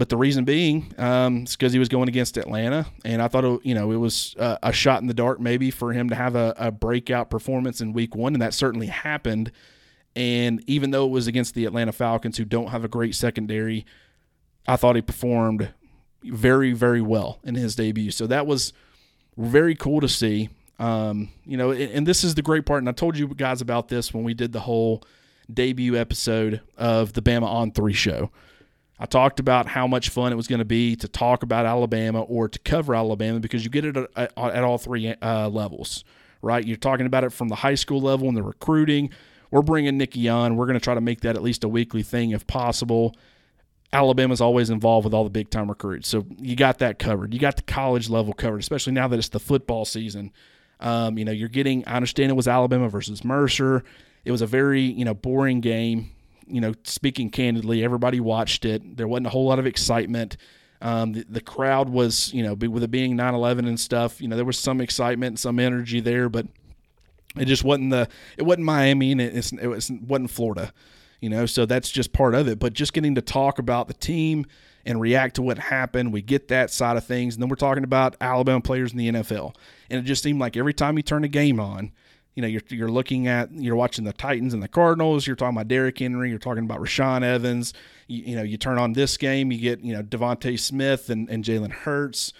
But 0.00 0.08
the 0.08 0.16
reason 0.16 0.46
being, 0.46 0.94
um, 0.96 1.42
it's 1.42 1.56
because 1.56 1.74
he 1.74 1.78
was 1.78 1.90
going 1.90 2.08
against 2.08 2.38
Atlanta, 2.38 2.86
and 3.04 3.20
I 3.20 3.28
thought, 3.28 3.44
it, 3.44 3.60
you 3.66 3.74
know, 3.74 3.92
it 3.92 3.98
was 3.98 4.34
uh, 4.38 4.56
a 4.62 4.72
shot 4.72 5.02
in 5.02 5.08
the 5.08 5.12
dark 5.12 5.40
maybe 5.40 5.70
for 5.70 5.92
him 5.92 6.08
to 6.08 6.14
have 6.14 6.34
a, 6.34 6.54
a 6.56 6.70
breakout 6.70 7.28
performance 7.28 7.82
in 7.82 7.92
Week 7.92 8.16
One, 8.16 8.32
and 8.34 8.40
that 8.40 8.54
certainly 8.54 8.86
happened. 8.86 9.52
And 10.16 10.64
even 10.66 10.90
though 10.90 11.04
it 11.04 11.10
was 11.10 11.26
against 11.26 11.54
the 11.54 11.66
Atlanta 11.66 11.92
Falcons, 11.92 12.38
who 12.38 12.46
don't 12.46 12.68
have 12.68 12.82
a 12.82 12.88
great 12.88 13.14
secondary, 13.14 13.84
I 14.66 14.76
thought 14.76 14.96
he 14.96 15.02
performed 15.02 15.68
very, 16.24 16.72
very 16.72 17.02
well 17.02 17.38
in 17.44 17.54
his 17.54 17.76
debut. 17.76 18.10
So 18.10 18.26
that 18.26 18.46
was 18.46 18.72
very 19.36 19.74
cool 19.74 20.00
to 20.00 20.08
see. 20.08 20.48
Um, 20.78 21.28
you 21.44 21.58
know, 21.58 21.72
and, 21.72 21.92
and 21.92 22.06
this 22.06 22.24
is 22.24 22.36
the 22.36 22.42
great 22.42 22.64
part. 22.64 22.78
And 22.78 22.88
I 22.88 22.92
told 22.92 23.18
you 23.18 23.28
guys 23.28 23.60
about 23.60 23.88
this 23.88 24.14
when 24.14 24.24
we 24.24 24.32
did 24.32 24.52
the 24.52 24.60
whole 24.60 25.04
debut 25.52 25.94
episode 25.94 26.62
of 26.78 27.12
the 27.12 27.20
Bama 27.20 27.44
on 27.44 27.70
Three 27.70 27.92
show. 27.92 28.30
I 29.02 29.06
talked 29.06 29.40
about 29.40 29.66
how 29.66 29.86
much 29.86 30.10
fun 30.10 30.30
it 30.30 30.36
was 30.36 30.46
going 30.46 30.58
to 30.58 30.66
be 30.66 30.94
to 30.96 31.08
talk 31.08 31.42
about 31.42 31.64
Alabama 31.64 32.20
or 32.20 32.50
to 32.50 32.58
cover 32.58 32.94
Alabama 32.94 33.40
because 33.40 33.64
you 33.64 33.70
get 33.70 33.86
it 33.86 33.96
at, 33.96 34.32
at 34.36 34.62
all 34.62 34.76
three 34.76 35.14
uh, 35.22 35.48
levels, 35.48 36.04
right? 36.42 36.62
You're 36.62 36.76
talking 36.76 37.06
about 37.06 37.24
it 37.24 37.32
from 37.32 37.48
the 37.48 37.54
high 37.54 37.76
school 37.76 38.02
level 38.02 38.28
and 38.28 38.36
the 38.36 38.42
recruiting. 38.42 39.08
We're 39.50 39.62
bringing 39.62 39.96
Nikki 39.96 40.28
on. 40.28 40.56
We're 40.56 40.66
going 40.66 40.78
to 40.78 40.84
try 40.84 40.94
to 40.94 41.00
make 41.00 41.22
that 41.22 41.34
at 41.34 41.42
least 41.42 41.64
a 41.64 41.68
weekly 41.68 42.02
thing 42.02 42.32
if 42.32 42.46
possible. 42.46 43.16
Alabama's 43.90 44.42
always 44.42 44.68
involved 44.68 45.06
with 45.06 45.14
all 45.14 45.24
the 45.24 45.30
big 45.30 45.48
time 45.48 45.70
recruits. 45.70 46.06
So 46.06 46.26
you 46.38 46.54
got 46.54 46.78
that 46.80 46.98
covered. 46.98 47.32
You 47.32 47.40
got 47.40 47.56
the 47.56 47.62
college 47.62 48.10
level 48.10 48.34
covered, 48.34 48.60
especially 48.60 48.92
now 48.92 49.08
that 49.08 49.18
it's 49.18 49.30
the 49.30 49.40
football 49.40 49.86
season. 49.86 50.30
Um, 50.78 51.16
you 51.16 51.24
know, 51.24 51.32
you're 51.32 51.48
getting, 51.48 51.86
I 51.86 51.94
understand 51.96 52.30
it 52.30 52.34
was 52.34 52.46
Alabama 52.46 52.90
versus 52.90 53.24
Mercer. 53.24 53.82
It 54.26 54.30
was 54.30 54.42
a 54.42 54.46
very, 54.46 54.82
you 54.82 55.06
know, 55.06 55.14
boring 55.14 55.62
game 55.62 56.10
you 56.50 56.60
know, 56.60 56.74
speaking 56.84 57.30
candidly, 57.30 57.84
everybody 57.84 58.20
watched 58.20 58.64
it. 58.64 58.96
There 58.96 59.08
wasn't 59.08 59.28
a 59.28 59.30
whole 59.30 59.46
lot 59.46 59.58
of 59.58 59.66
excitement. 59.66 60.36
Um, 60.82 61.12
the, 61.12 61.24
the, 61.28 61.40
crowd 61.40 61.90
was, 61.90 62.32
you 62.32 62.42
know, 62.42 62.54
with 62.54 62.82
it 62.82 62.90
being 62.90 63.16
9/11 63.16 63.60
and 63.60 63.78
stuff, 63.78 64.20
you 64.20 64.28
know, 64.28 64.36
there 64.36 64.44
was 64.44 64.58
some 64.58 64.80
excitement 64.80 65.32
and 65.32 65.38
some 65.38 65.58
energy 65.58 66.00
there, 66.00 66.30
but 66.30 66.46
it 67.36 67.44
just 67.44 67.64
wasn't 67.64 67.90
the 67.90 68.08
it 68.36 68.42
wasn't 68.42 68.64
Miami 68.64 69.12
and 69.12 69.20
it, 69.20 69.52
it 69.60 69.66
was, 69.66 69.90
wasn't 69.90 70.30
Florida, 70.30 70.72
you 71.20 71.28
know. 71.28 71.44
So 71.46 71.66
that's 71.66 71.90
just 71.90 72.12
part 72.12 72.34
of 72.34 72.48
it. 72.48 72.58
But 72.58 72.72
just 72.72 72.92
getting 72.94 73.14
to 73.16 73.22
talk 73.22 73.58
about 73.58 73.88
the 73.88 73.94
team 73.94 74.46
and 74.86 75.00
react 75.00 75.36
to 75.36 75.42
what 75.42 75.58
happened, 75.58 76.12
we 76.12 76.22
get 76.22 76.48
that 76.48 76.70
side 76.70 76.96
of 76.96 77.04
things, 77.04 77.34
and 77.34 77.42
then 77.42 77.50
we're 77.50 77.56
talking 77.56 77.84
about 77.84 78.16
Alabama 78.20 78.62
players 78.62 78.92
in 78.92 78.98
the 78.98 79.10
NFL, 79.10 79.54
and 79.90 80.00
it 80.00 80.04
just 80.04 80.22
seemed 80.22 80.40
like 80.40 80.56
every 80.56 80.72
time 80.72 80.96
you 80.96 81.02
turn 81.02 81.24
a 81.24 81.28
game 81.28 81.60
on, 81.60 81.92
you 82.34 82.42
know, 82.42 82.48
you're 82.48 82.62
you're 82.68 82.90
looking 82.90 83.26
at 83.26 83.52
you're 83.52 83.76
watching 83.76 84.04
the 84.04 84.12
Titans 84.12 84.54
and 84.54 84.62
the 84.62 84.68
Cardinals. 84.68 85.26
You're 85.26 85.36
talking 85.36 85.56
about 85.56 85.68
Derrick 85.68 85.98
Henry. 85.98 86.30
You're 86.30 86.38
talking 86.38 86.64
about 86.64 86.80
Rashaan 86.80 87.22
Evans. 87.22 87.74
You, 88.06 88.22
you 88.24 88.36
know, 88.36 88.42
you 88.42 88.56
turn 88.56 88.78
on 88.78 88.92
this 88.92 89.16
game, 89.16 89.50
you 89.50 89.58
get 89.58 89.80
you 89.80 89.92
know 89.92 90.02
DeVonta 90.02 90.58
Smith 90.58 91.10
and 91.10 91.28
and 91.28 91.44
Jalen 91.44 91.72
Hurts. 91.72 92.32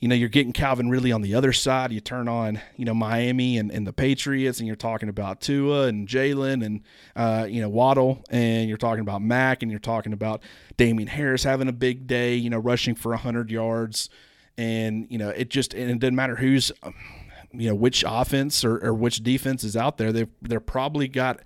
You 0.00 0.08
know, 0.08 0.14
you're 0.14 0.28
getting 0.28 0.52
Calvin 0.52 0.90
Ridley 0.90 1.10
on 1.10 1.22
the 1.22 1.34
other 1.34 1.54
side. 1.54 1.90
You 1.90 2.00
turn 2.00 2.28
on 2.28 2.60
you 2.76 2.84
know 2.84 2.94
Miami 2.94 3.58
and, 3.58 3.70
and 3.70 3.86
the 3.86 3.92
Patriots, 3.92 4.58
and 4.58 4.66
you're 4.66 4.76
talking 4.76 5.08
about 5.08 5.40
Tua 5.40 5.86
and 5.86 6.08
Jaylen 6.08 6.64
and 6.64 6.82
uh, 7.14 7.46
you 7.48 7.60
know 7.60 7.68
Waddle, 7.68 8.24
and 8.28 8.68
you're 8.68 8.76
talking 8.76 9.02
about 9.02 9.22
Mac, 9.22 9.62
and 9.62 9.70
you're 9.70 9.78
talking 9.78 10.12
about 10.12 10.42
Damien 10.76 11.08
Harris 11.08 11.44
having 11.44 11.68
a 11.68 11.72
big 11.72 12.08
day. 12.08 12.34
You 12.34 12.50
know, 12.50 12.58
rushing 12.58 12.96
for 12.96 13.14
hundred 13.14 13.52
yards, 13.52 14.10
and 14.58 15.06
you 15.08 15.16
know 15.16 15.30
it 15.30 15.48
just 15.48 15.74
and 15.74 15.90
it 15.90 16.00
doesn't 16.00 16.16
matter 16.16 16.34
who's 16.34 16.72
you 17.58 17.68
know 17.68 17.74
which 17.74 18.04
offense 18.06 18.64
or, 18.64 18.84
or 18.84 18.94
which 18.94 19.22
defense 19.22 19.64
is 19.64 19.76
out 19.76 19.98
there. 19.98 20.12
They've 20.12 20.28
they're 20.42 20.60
probably 20.60 21.08
got 21.08 21.40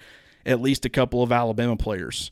at 0.46 0.60
least 0.60 0.84
a 0.84 0.88
couple 0.88 1.22
of 1.22 1.32
Alabama 1.32 1.76
players. 1.76 2.30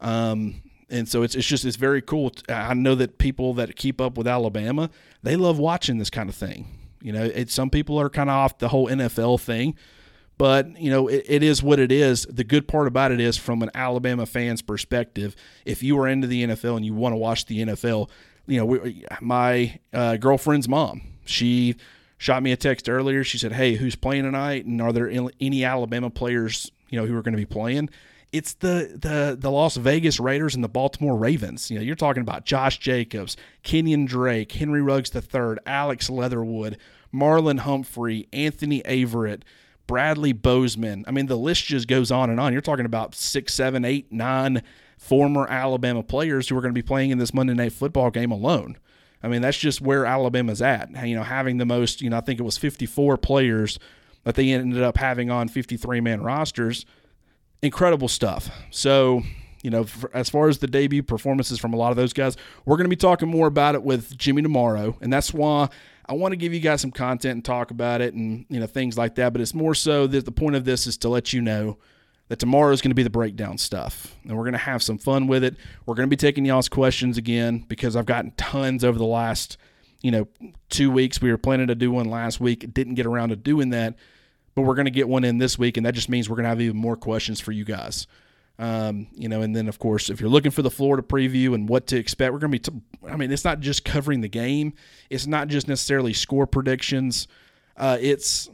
Um, 0.00 0.62
and 0.88 1.08
so 1.08 1.22
it's, 1.22 1.34
it's 1.34 1.46
just 1.46 1.64
it's 1.64 1.76
very 1.76 2.02
cool. 2.02 2.32
I 2.48 2.74
know 2.74 2.94
that 2.96 3.18
people 3.18 3.54
that 3.54 3.76
keep 3.76 4.00
up 4.00 4.18
with 4.18 4.26
Alabama, 4.26 4.90
they 5.22 5.36
love 5.36 5.58
watching 5.58 5.98
this 5.98 6.10
kind 6.10 6.28
of 6.28 6.34
thing. 6.34 6.66
You 7.00 7.12
know, 7.12 7.24
it, 7.24 7.50
some 7.50 7.70
people 7.70 7.98
are 8.00 8.10
kind 8.10 8.28
of 8.28 8.34
off 8.34 8.58
the 8.58 8.68
whole 8.68 8.88
NFL 8.88 9.40
thing, 9.40 9.76
but 10.36 10.78
you 10.80 10.90
know 10.90 11.08
it, 11.08 11.24
it 11.26 11.42
is 11.42 11.62
what 11.62 11.78
it 11.78 11.92
is. 11.92 12.26
The 12.28 12.44
good 12.44 12.66
part 12.66 12.88
about 12.88 13.12
it 13.12 13.20
is, 13.20 13.36
from 13.36 13.62
an 13.62 13.70
Alabama 13.74 14.26
fan's 14.26 14.62
perspective, 14.62 15.36
if 15.64 15.82
you 15.82 15.98
are 15.98 16.08
into 16.08 16.26
the 16.26 16.44
NFL 16.44 16.76
and 16.76 16.84
you 16.84 16.94
want 16.94 17.12
to 17.12 17.16
watch 17.16 17.46
the 17.46 17.60
NFL, 17.60 18.10
you 18.46 18.58
know, 18.58 18.66
we, 18.66 19.06
my 19.20 19.78
uh, 19.92 20.16
girlfriend's 20.16 20.68
mom, 20.68 21.02
she 21.24 21.76
shot 22.20 22.42
me 22.42 22.52
a 22.52 22.56
text 22.56 22.88
earlier. 22.88 23.24
She 23.24 23.38
said, 23.38 23.52
"Hey, 23.52 23.74
who's 23.74 23.96
playing 23.96 24.24
tonight? 24.24 24.66
And 24.66 24.80
are 24.80 24.92
there 24.92 25.10
any 25.40 25.64
Alabama 25.64 26.10
players, 26.10 26.70
you 26.90 27.00
know, 27.00 27.06
who 27.06 27.16
are 27.16 27.22
going 27.22 27.32
to 27.32 27.38
be 27.38 27.46
playing?" 27.46 27.88
It's 28.30 28.52
the 28.52 28.96
the 29.00 29.36
the 29.40 29.50
Las 29.50 29.76
Vegas 29.76 30.20
Raiders 30.20 30.54
and 30.54 30.62
the 30.62 30.68
Baltimore 30.68 31.16
Ravens. 31.16 31.70
You 31.70 31.78
know, 31.78 31.82
you're 31.82 31.96
talking 31.96 32.20
about 32.20 32.44
Josh 32.44 32.78
Jacobs, 32.78 33.36
Kenyan 33.64 34.06
Drake, 34.06 34.52
Henry 34.52 34.82
Ruggs 34.82 35.10
III, 35.12 35.56
Alex 35.66 36.08
Leatherwood, 36.08 36.76
Marlon 37.12 37.60
Humphrey, 37.60 38.28
Anthony 38.32 38.82
Averett, 38.82 39.42
Bradley 39.88 40.32
Bozeman. 40.32 41.04
I 41.08 41.10
mean, 41.10 41.26
the 41.26 41.36
list 41.36 41.64
just 41.64 41.88
goes 41.88 42.12
on 42.12 42.30
and 42.30 42.38
on. 42.38 42.52
You're 42.52 42.62
talking 42.62 42.86
about 42.86 43.14
six, 43.14 43.54
seven, 43.54 43.84
eight, 43.84 44.12
nine 44.12 44.62
former 44.98 45.48
Alabama 45.48 46.02
players 46.02 46.48
who 46.48 46.56
are 46.56 46.60
going 46.60 46.74
to 46.74 46.78
be 46.78 46.86
playing 46.86 47.10
in 47.10 47.18
this 47.18 47.32
Monday 47.32 47.54
night 47.54 47.72
football 47.72 48.10
game 48.10 48.30
alone. 48.30 48.76
I 49.22 49.28
mean, 49.28 49.42
that's 49.42 49.58
just 49.58 49.80
where 49.80 50.06
Alabama's 50.06 50.62
at. 50.62 50.90
You 51.06 51.16
know, 51.16 51.22
having 51.22 51.58
the 51.58 51.66
most, 51.66 52.00
you 52.00 52.10
know, 52.10 52.16
I 52.16 52.20
think 52.20 52.40
it 52.40 52.42
was 52.42 52.56
54 52.56 53.16
players 53.18 53.78
that 54.24 54.34
they 54.34 54.50
ended 54.50 54.82
up 54.82 54.96
having 54.96 55.30
on 55.30 55.48
53 55.48 56.00
man 56.00 56.22
rosters. 56.22 56.86
Incredible 57.62 58.08
stuff. 58.08 58.50
So, 58.70 59.22
you 59.62 59.70
know, 59.70 59.86
as 60.14 60.30
far 60.30 60.48
as 60.48 60.58
the 60.58 60.66
debut 60.66 61.02
performances 61.02 61.58
from 61.58 61.74
a 61.74 61.76
lot 61.76 61.90
of 61.90 61.96
those 61.96 62.12
guys, 62.12 62.36
we're 62.64 62.76
going 62.76 62.86
to 62.86 62.90
be 62.90 62.96
talking 62.96 63.28
more 63.28 63.46
about 63.46 63.74
it 63.74 63.82
with 63.82 64.16
Jimmy 64.16 64.42
tomorrow. 64.42 64.96
And 65.00 65.12
that's 65.12 65.34
why 65.34 65.68
I 66.06 66.14
want 66.14 66.32
to 66.32 66.36
give 66.36 66.54
you 66.54 66.60
guys 66.60 66.80
some 66.80 66.90
content 66.90 67.34
and 67.34 67.44
talk 67.44 67.70
about 67.70 68.00
it 68.00 68.14
and, 68.14 68.46
you 68.48 68.58
know, 68.58 68.66
things 68.66 68.96
like 68.96 69.16
that. 69.16 69.32
But 69.32 69.42
it's 69.42 69.54
more 69.54 69.74
so 69.74 70.06
that 70.06 70.24
the 70.24 70.32
point 70.32 70.56
of 70.56 70.64
this 70.64 70.86
is 70.86 70.96
to 70.98 71.10
let 71.10 71.32
you 71.32 71.42
know 71.42 71.76
that 72.30 72.38
tomorrow 72.38 72.70
is 72.70 72.80
going 72.80 72.92
to 72.92 72.94
be 72.94 73.02
the 73.02 73.10
breakdown 73.10 73.58
stuff. 73.58 74.14
And 74.22 74.36
we're 74.36 74.44
going 74.44 74.52
to 74.52 74.58
have 74.58 74.84
some 74.84 74.98
fun 74.98 75.26
with 75.26 75.42
it. 75.42 75.56
We're 75.84 75.96
going 75.96 76.06
to 76.06 76.10
be 76.10 76.16
taking 76.16 76.44
y'all's 76.44 76.68
questions 76.68 77.18
again 77.18 77.64
because 77.66 77.96
I've 77.96 78.06
gotten 78.06 78.30
tons 78.36 78.84
over 78.84 78.96
the 78.96 79.04
last, 79.04 79.56
you 80.00 80.12
know, 80.12 80.28
two 80.68 80.92
weeks. 80.92 81.20
We 81.20 81.32
were 81.32 81.38
planning 81.38 81.66
to 81.66 81.74
do 81.74 81.90
one 81.90 82.08
last 82.08 82.38
week, 82.38 82.72
didn't 82.72 82.94
get 82.94 83.04
around 83.04 83.30
to 83.30 83.36
doing 83.36 83.70
that, 83.70 83.96
but 84.54 84.62
we're 84.62 84.76
going 84.76 84.84
to 84.84 84.92
get 84.92 85.08
one 85.08 85.24
in 85.24 85.38
this 85.38 85.58
week. 85.58 85.76
And 85.76 85.84
that 85.84 85.92
just 85.92 86.08
means 86.08 86.30
we're 86.30 86.36
going 86.36 86.44
to 86.44 86.50
have 86.50 86.60
even 86.60 86.76
more 86.76 86.96
questions 86.96 87.40
for 87.40 87.50
you 87.50 87.64
guys. 87.64 88.06
Um, 88.60 89.08
you 89.12 89.28
know, 89.28 89.42
and 89.42 89.56
then 89.56 89.66
of 89.66 89.80
course, 89.80 90.08
if 90.08 90.20
you're 90.20 90.30
looking 90.30 90.52
for 90.52 90.62
the 90.62 90.70
Florida 90.70 91.02
preview 91.02 91.52
and 91.52 91.68
what 91.68 91.88
to 91.88 91.96
expect, 91.96 92.32
we're 92.32 92.38
going 92.38 92.52
to 92.52 92.70
be, 92.70 92.78
t- 92.78 93.10
I 93.10 93.16
mean, 93.16 93.32
it's 93.32 93.44
not 93.44 93.58
just 93.58 93.84
covering 93.84 94.20
the 94.20 94.28
game, 94.28 94.74
it's 95.08 95.26
not 95.26 95.48
just 95.48 95.66
necessarily 95.66 96.12
score 96.12 96.46
predictions. 96.46 97.26
Uh, 97.76 97.98
it's 98.00 98.48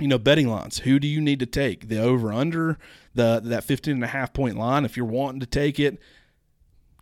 you 0.00 0.08
know, 0.08 0.18
betting 0.18 0.48
lines. 0.48 0.78
Who 0.78 0.98
do 0.98 1.06
you 1.06 1.20
need 1.20 1.40
to 1.40 1.46
take? 1.46 1.88
The 1.88 1.98
over 1.98 2.32
under, 2.32 2.78
the 3.14 3.40
that 3.44 3.64
15 3.64 3.94
and 3.94 4.04
a 4.04 4.08
half 4.08 4.32
point 4.32 4.56
line. 4.56 4.84
If 4.84 4.96
you're 4.96 5.06
wanting 5.06 5.40
to 5.40 5.46
take 5.46 5.78
it, 5.78 5.98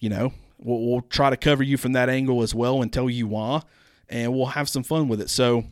you 0.00 0.08
know, 0.08 0.32
we'll, 0.58 0.86
we'll 0.86 1.00
try 1.02 1.30
to 1.30 1.36
cover 1.36 1.62
you 1.62 1.76
from 1.76 1.92
that 1.92 2.08
angle 2.08 2.42
as 2.42 2.54
well 2.54 2.82
and 2.82 2.92
tell 2.92 3.08
you 3.08 3.26
why, 3.26 3.62
and 4.08 4.34
we'll 4.34 4.46
have 4.46 4.68
some 4.68 4.82
fun 4.82 5.08
with 5.08 5.20
it. 5.20 5.30
So 5.30 5.64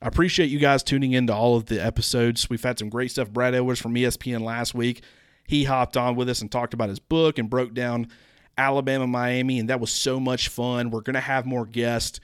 I 0.00 0.08
appreciate 0.08 0.46
you 0.50 0.58
guys 0.58 0.82
tuning 0.82 1.12
into 1.12 1.34
all 1.34 1.56
of 1.56 1.66
the 1.66 1.82
episodes. 1.82 2.48
We've 2.48 2.62
had 2.62 2.78
some 2.78 2.88
great 2.88 3.10
stuff. 3.10 3.30
Brad 3.30 3.54
Edwards 3.54 3.80
from 3.80 3.94
ESPN 3.94 4.40
last 4.40 4.74
week, 4.74 5.02
he 5.46 5.64
hopped 5.64 5.96
on 5.96 6.16
with 6.16 6.28
us 6.28 6.40
and 6.40 6.50
talked 6.50 6.74
about 6.74 6.88
his 6.88 6.98
book 6.98 7.38
and 7.38 7.50
broke 7.50 7.74
down 7.74 8.08
Alabama, 8.56 9.06
Miami, 9.06 9.58
and 9.58 9.68
that 9.70 9.80
was 9.80 9.90
so 9.90 10.18
much 10.18 10.48
fun. 10.48 10.90
We're 10.90 11.02
to 11.02 11.20
have 11.20 11.46
more 11.46 11.66
guests. 11.66 12.20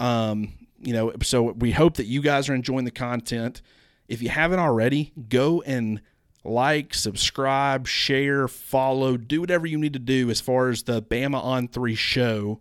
Um, 0.00 0.52
you 0.84 0.92
know, 0.92 1.12
so 1.22 1.52
we 1.52 1.72
hope 1.72 1.96
that 1.96 2.06
you 2.06 2.20
guys 2.20 2.48
are 2.48 2.54
enjoying 2.54 2.84
the 2.84 2.90
content. 2.90 3.62
If 4.08 4.22
you 4.22 4.28
haven't 4.28 4.58
already, 4.58 5.12
go 5.28 5.62
and 5.62 6.00
like, 6.44 6.92
subscribe, 6.92 7.86
share, 7.86 8.48
follow, 8.48 9.16
do 9.16 9.40
whatever 9.40 9.66
you 9.66 9.78
need 9.78 9.94
to 9.94 9.98
do 9.98 10.30
as 10.30 10.40
far 10.40 10.68
as 10.68 10.82
the 10.82 11.00
Bama 11.02 11.42
on 11.42 11.68
3 11.68 11.94
show. 11.94 12.60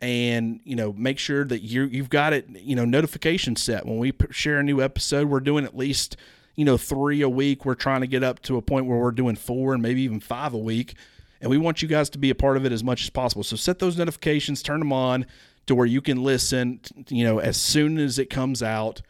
And 0.00 0.58
you 0.64 0.74
know 0.74 0.92
make 0.92 1.20
sure 1.20 1.44
that 1.44 1.60
you 1.60 1.84
you've 1.84 2.10
got 2.10 2.32
it 2.32 2.48
you 2.48 2.74
know 2.74 2.84
notification 2.84 3.54
set. 3.54 3.86
When 3.86 3.98
we 3.98 4.12
share 4.32 4.58
a 4.58 4.62
new 4.64 4.82
episode 4.82 5.28
we're 5.28 5.38
doing 5.38 5.64
at 5.64 5.76
least 5.76 6.16
you 6.56 6.64
know 6.64 6.76
3 6.76 7.22
a 7.22 7.28
week. 7.28 7.64
We're 7.64 7.76
trying 7.76 8.00
to 8.00 8.08
get 8.08 8.24
up 8.24 8.42
to 8.42 8.56
a 8.56 8.62
point 8.62 8.86
where 8.86 8.98
we're 8.98 9.12
doing 9.12 9.36
4 9.36 9.74
and 9.74 9.80
maybe 9.80 10.02
even 10.02 10.18
5 10.18 10.54
a 10.54 10.58
week. 10.58 10.96
And 11.40 11.50
we 11.50 11.56
want 11.58 11.82
you 11.82 11.88
guys 11.88 12.10
to 12.10 12.18
be 12.18 12.30
a 12.30 12.34
part 12.34 12.56
of 12.56 12.66
it 12.66 12.72
as 12.72 12.82
much 12.82 13.04
as 13.04 13.10
possible. 13.10 13.44
So 13.44 13.54
set 13.54 13.78
those 13.78 13.96
notifications 13.96 14.60
turn 14.60 14.80
them 14.80 14.92
on 14.92 15.24
to 15.66 15.74
where 15.74 15.86
you 15.86 16.00
can 16.00 16.22
listen, 16.22 16.80
you 17.08 17.24
know, 17.24 17.38
as 17.38 17.56
soon 17.56 17.98
as 17.98 18.18
it 18.18 18.30
comes 18.30 18.62
out 18.62 19.02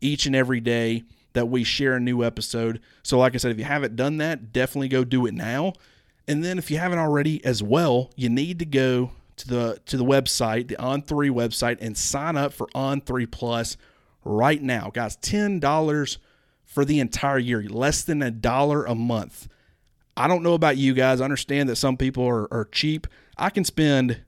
each 0.00 0.26
and 0.26 0.36
every 0.36 0.60
day 0.60 1.04
that 1.32 1.48
we 1.48 1.64
share 1.64 1.94
a 1.94 2.00
new 2.00 2.22
episode. 2.22 2.80
So, 3.02 3.18
like 3.18 3.34
I 3.34 3.38
said, 3.38 3.50
if 3.50 3.58
you 3.58 3.64
haven't 3.64 3.96
done 3.96 4.18
that, 4.18 4.52
definitely 4.52 4.88
go 4.88 5.04
do 5.04 5.26
it 5.26 5.34
now. 5.34 5.74
And 6.26 6.42
then 6.42 6.58
if 6.58 6.70
you 6.70 6.78
haven't 6.78 6.98
already 6.98 7.44
as 7.44 7.62
well, 7.62 8.10
you 8.16 8.28
need 8.28 8.58
to 8.60 8.64
go 8.64 9.10
to 9.36 9.48
the 9.48 9.80
to 9.86 9.96
the 9.96 10.04
website, 10.04 10.68
the 10.68 10.76
On3 10.76 11.30
website, 11.30 11.78
and 11.80 11.96
sign 11.96 12.36
up 12.36 12.52
for 12.52 12.68
On3 12.68 13.30
Plus 13.30 13.76
right 14.24 14.62
now. 14.62 14.90
Guys, 14.92 15.16
$10 15.18 16.18
for 16.64 16.84
the 16.84 17.00
entire 17.00 17.38
year, 17.38 17.62
less 17.62 18.02
than 18.02 18.22
a 18.22 18.30
dollar 18.30 18.84
a 18.84 18.94
month. 18.94 19.48
I 20.16 20.28
don't 20.28 20.42
know 20.42 20.54
about 20.54 20.76
you 20.76 20.94
guys. 20.94 21.20
I 21.20 21.24
understand 21.24 21.68
that 21.68 21.76
some 21.76 21.96
people 21.96 22.24
are, 22.24 22.52
are 22.52 22.68
cheap. 22.70 23.06
I 23.36 23.50
can 23.50 23.64
spend 23.64 24.22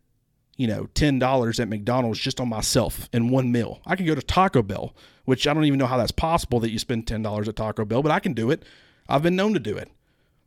you 0.57 0.67
know, 0.67 0.89
$10 0.95 1.61
at 1.61 1.69
McDonald's 1.69 2.19
just 2.19 2.41
on 2.41 2.49
myself 2.49 3.09
in 3.13 3.29
one 3.29 3.53
meal. 3.53 3.81
I 3.87 3.97
can 3.97 4.07
go 4.07 4.15
to 4.15 4.23
Taco 4.23 4.63
Bell, 4.63 4.95
which 5.25 5.47
I 5.47 5.55
don't 5.55 5.65
even 5.65 5.79
know 5.79 5.87
how 5.87 5.99
that's 5.99 6.13
possible 6.13 6.61
that 6.61 6.71
you 6.71 6.79
spend 6.79 7.07
$10 7.07 7.49
at 7.49 7.57
Taco 7.57 7.85
Bell, 7.85 8.03
but 8.03 8.13
I 8.13 8.21
can 8.21 8.33
do 8.33 8.51
it. 8.51 8.63
I've 9.09 9.23
been 9.23 9.37
known 9.37 9.53
to 9.55 9.61
do 9.61 9.77
it. 9.77 9.91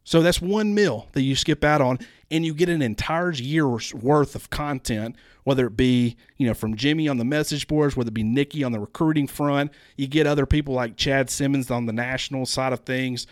So 0.04 0.22
that's 0.22 0.41
one 0.41 0.74
meal 0.74 1.08
that 1.12 1.22
you 1.22 1.36
skip 1.36 1.63
out 1.63 1.82
on, 1.82 2.00
and 2.32 2.43
you 2.43 2.56
get 2.56 2.69
an 2.69 2.82
entire 2.82 3.32
year's 3.32 3.93
worth 3.93 4.34
of 4.34 4.50
content, 4.50 5.15
whether 5.43 5.67
it 5.67 5.78
be, 5.78 6.15
you 6.38 6.48
know, 6.48 6.56
from 6.56 6.76
Jimmy 6.76 7.08
on 7.08 7.17
the 7.17 7.26
message 7.26 7.67
boards, 7.67 7.95
whether 7.95 8.08
it 8.08 8.15
be 8.15 8.24
Nikki 8.24 8.63
on 8.63 8.72
the 8.72 8.80
recruiting 8.80 9.28
front. 9.28 9.72
You 9.98 10.08
get 10.08 10.26
other 10.26 10.48
people 10.48 10.74
like 10.74 10.98
Chad 10.98 11.30
Simmons 11.30 11.69
on 11.69 11.86
the 11.86 11.93
national 11.93 12.48
side 12.48 12.74
of 12.74 12.80
things. 12.80 13.28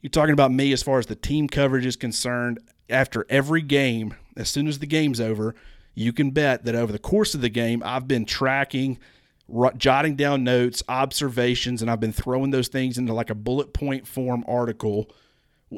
You're 0.00 0.10
talking 0.10 0.32
about 0.32 0.52
me 0.52 0.72
as 0.72 0.82
far 0.82 1.00
as 1.00 1.06
the 1.06 1.16
team 1.16 1.48
coverage 1.48 1.86
is 1.86 1.96
concerned. 1.96 2.60
After 2.88 3.26
every 3.28 3.62
game, 3.62 4.14
as 4.36 4.48
soon 4.48 4.68
as 4.68 4.78
the 4.78 4.86
game's 4.86 5.20
over, 5.20 5.56
you 5.96 6.12
can 6.12 6.30
bet 6.30 6.64
that 6.66 6.74
over 6.74 6.92
the 6.92 6.98
course 6.98 7.34
of 7.34 7.40
the 7.40 7.48
game, 7.48 7.82
I've 7.84 8.06
been 8.06 8.26
tracking, 8.26 8.98
jotting 9.78 10.14
down 10.14 10.44
notes, 10.44 10.82
observations, 10.88 11.80
and 11.80 11.90
I've 11.90 12.00
been 12.00 12.12
throwing 12.12 12.50
those 12.50 12.68
things 12.68 12.98
into 12.98 13.14
like 13.14 13.30
a 13.30 13.34
bullet 13.34 13.72
point 13.72 14.06
form 14.06 14.44
article 14.46 15.10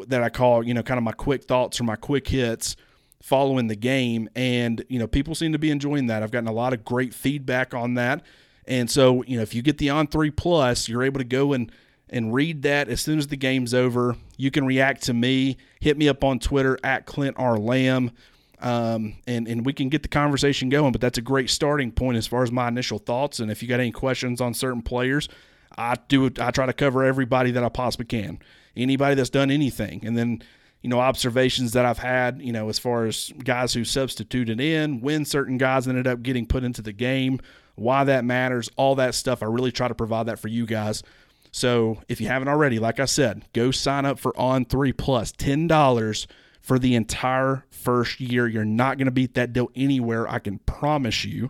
that 0.08 0.22
I 0.22 0.28
call, 0.28 0.66
you 0.66 0.74
know, 0.74 0.82
kind 0.82 0.98
of 0.98 1.04
my 1.04 1.12
quick 1.12 1.44
thoughts 1.44 1.80
or 1.80 1.84
my 1.84 1.94
quick 1.94 2.26
hits 2.26 2.76
following 3.22 3.68
the 3.68 3.76
game. 3.76 4.28
And, 4.34 4.84
you 4.88 4.98
know, 4.98 5.06
people 5.06 5.36
seem 5.36 5.52
to 5.52 5.58
be 5.58 5.70
enjoying 5.70 6.08
that. 6.08 6.24
I've 6.24 6.32
gotten 6.32 6.48
a 6.48 6.52
lot 6.52 6.72
of 6.72 6.84
great 6.84 7.14
feedback 7.14 7.72
on 7.72 7.94
that. 7.94 8.22
And 8.66 8.90
so, 8.90 9.22
you 9.22 9.36
know, 9.36 9.42
if 9.42 9.54
you 9.54 9.62
get 9.62 9.78
the 9.78 9.90
on 9.90 10.08
three 10.08 10.32
plus, 10.32 10.88
you're 10.88 11.04
able 11.04 11.18
to 11.18 11.24
go 11.24 11.52
and 11.52 11.70
and 12.10 12.32
read 12.32 12.62
that 12.62 12.88
as 12.88 13.02
soon 13.02 13.18
as 13.18 13.28
the 13.28 13.36
game's 13.36 13.72
over. 13.72 14.16
You 14.36 14.50
can 14.50 14.66
react 14.66 15.02
to 15.04 15.14
me. 15.14 15.58
Hit 15.78 15.96
me 15.96 16.08
up 16.08 16.24
on 16.24 16.38
Twitter 16.38 16.78
at 16.82 17.06
Clint 17.06 17.36
R. 17.38 17.58
Lamb 17.58 18.12
um, 18.60 19.16
and 19.26 19.46
and 19.46 19.64
we 19.64 19.72
can 19.72 19.88
get 19.88 20.02
the 20.02 20.08
conversation 20.08 20.68
going. 20.68 20.92
But 20.92 21.00
that's 21.00 21.18
a 21.18 21.22
great 21.22 21.50
starting 21.50 21.92
point 21.92 22.16
as 22.16 22.26
far 22.26 22.42
as 22.42 22.52
my 22.52 22.68
initial 22.68 22.98
thoughts. 22.98 23.40
And 23.40 23.50
if 23.50 23.62
you 23.62 23.68
got 23.68 23.80
any 23.80 23.92
questions 23.92 24.40
on 24.40 24.54
certain 24.54 24.82
players, 24.82 25.28
I 25.76 25.96
do 26.08 26.30
I 26.40 26.50
try 26.50 26.66
to 26.66 26.72
cover 26.72 27.04
everybody 27.04 27.50
that 27.52 27.64
I 27.64 27.68
possibly 27.68 28.06
can. 28.06 28.40
Anybody 28.76 29.14
that's 29.14 29.30
done 29.30 29.50
anything, 29.50 30.04
and 30.04 30.16
then 30.16 30.42
you 30.82 30.90
know 30.90 31.00
observations 31.00 31.72
that 31.72 31.84
I've 31.84 31.98
had, 31.98 32.40
you 32.40 32.52
know, 32.52 32.68
as 32.68 32.78
far 32.78 33.06
as 33.06 33.32
guys 33.42 33.72
who 33.72 33.84
substituted 33.84 34.60
in, 34.60 35.00
when 35.00 35.24
certain 35.24 35.58
guys 35.58 35.88
ended 35.88 36.06
up 36.06 36.22
getting 36.22 36.46
put 36.46 36.64
into 36.64 36.82
the 36.82 36.92
game, 36.92 37.40
why 37.74 38.04
that 38.04 38.24
matters, 38.24 38.68
all 38.76 38.94
that 38.96 39.14
stuff. 39.14 39.42
I 39.42 39.46
really 39.46 39.72
try 39.72 39.88
to 39.88 39.94
provide 39.94 40.26
that 40.26 40.38
for 40.38 40.48
you 40.48 40.66
guys. 40.66 41.02
So 41.50 41.98
if 42.08 42.20
you 42.20 42.28
haven't 42.28 42.48
already, 42.48 42.78
like 42.78 43.00
I 43.00 43.06
said, 43.06 43.44
go 43.52 43.70
sign 43.70 44.04
up 44.04 44.18
for 44.18 44.38
On 44.38 44.64
Three 44.64 44.92
Plus, 44.92 45.32
ten 45.32 45.66
dollars 45.66 46.26
for 46.68 46.78
the 46.78 46.94
entire 46.94 47.64
first 47.70 48.20
year. 48.20 48.46
You're 48.46 48.62
not 48.62 48.98
going 48.98 49.06
to 49.06 49.10
beat 49.10 49.32
that 49.34 49.54
deal 49.54 49.70
anywhere, 49.74 50.28
I 50.28 50.38
can 50.38 50.58
promise 50.58 51.24
you. 51.24 51.48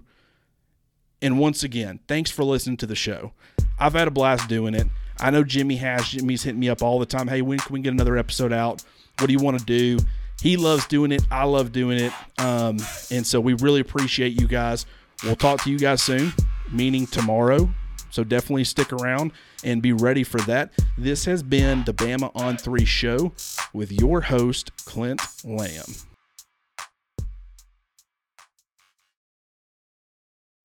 And 1.21 1.41
once 1.41 1.65
again, 1.65 1.99
thanks 2.07 2.31
for 2.31 2.45
listening 2.45 2.77
to 2.77 2.87
the 2.87 2.95
show. 2.95 3.33
I've 3.81 3.95
had 3.95 4.07
a 4.07 4.13
blast 4.13 4.49
doing 4.49 4.75
it. 4.75 4.87
I 5.19 5.33
know 5.33 5.43
Jimmy 5.43 5.75
has. 5.75 6.11
Jimmy's 6.11 6.45
hitting 6.45 6.61
me 6.61 6.69
up 6.69 6.85
all 6.85 7.01
the 7.01 7.07
time. 7.07 7.27
Hey, 7.27 7.43
when 7.43 7.59
can 7.59 7.73
we 7.73 7.81
get 7.81 7.93
another 7.93 8.17
episode 8.17 8.53
out? 8.53 8.85
What 9.19 9.27
do 9.27 9.33
you 9.33 9.41
want 9.41 9.59
to 9.59 9.65
do? 9.65 9.99
He 10.41 10.57
loves 10.57 10.87
doing 10.87 11.11
it. 11.11 11.23
I 11.33 11.43
love 11.47 11.73
doing 11.73 11.99
it. 11.99 12.13
Um, 12.39 12.77
and 13.11 13.27
so 13.27 13.41
we 13.41 13.55
really 13.55 13.81
appreciate 13.81 14.41
you 14.41 14.47
guys. 14.47 14.87
We'll 15.25 15.35
talk 15.35 15.65
to 15.65 15.71
you 15.71 15.81
guys 15.81 16.01
soon, 16.01 16.33
meaning 16.71 17.09
tomorrow. 17.09 17.69
So 18.11 18.25
definitely 18.25 18.65
stick 18.65 18.93
around 18.93 19.33
and 19.65 19.83
be 19.83 19.93
ready 19.93 20.25
for 20.25 20.41
that. 20.43 20.73
This 20.97 21.25
has 21.27 21.43
been 21.43 21.85
the 21.85 21.95
Bama 21.95 22.31
on 22.35 22.57
3 22.57 22.85
show 22.85 23.33
with 23.73 23.93
your 23.93 24.23
host, 24.23 24.73
Clint 24.85 25.21
Lamb. 25.45 26.08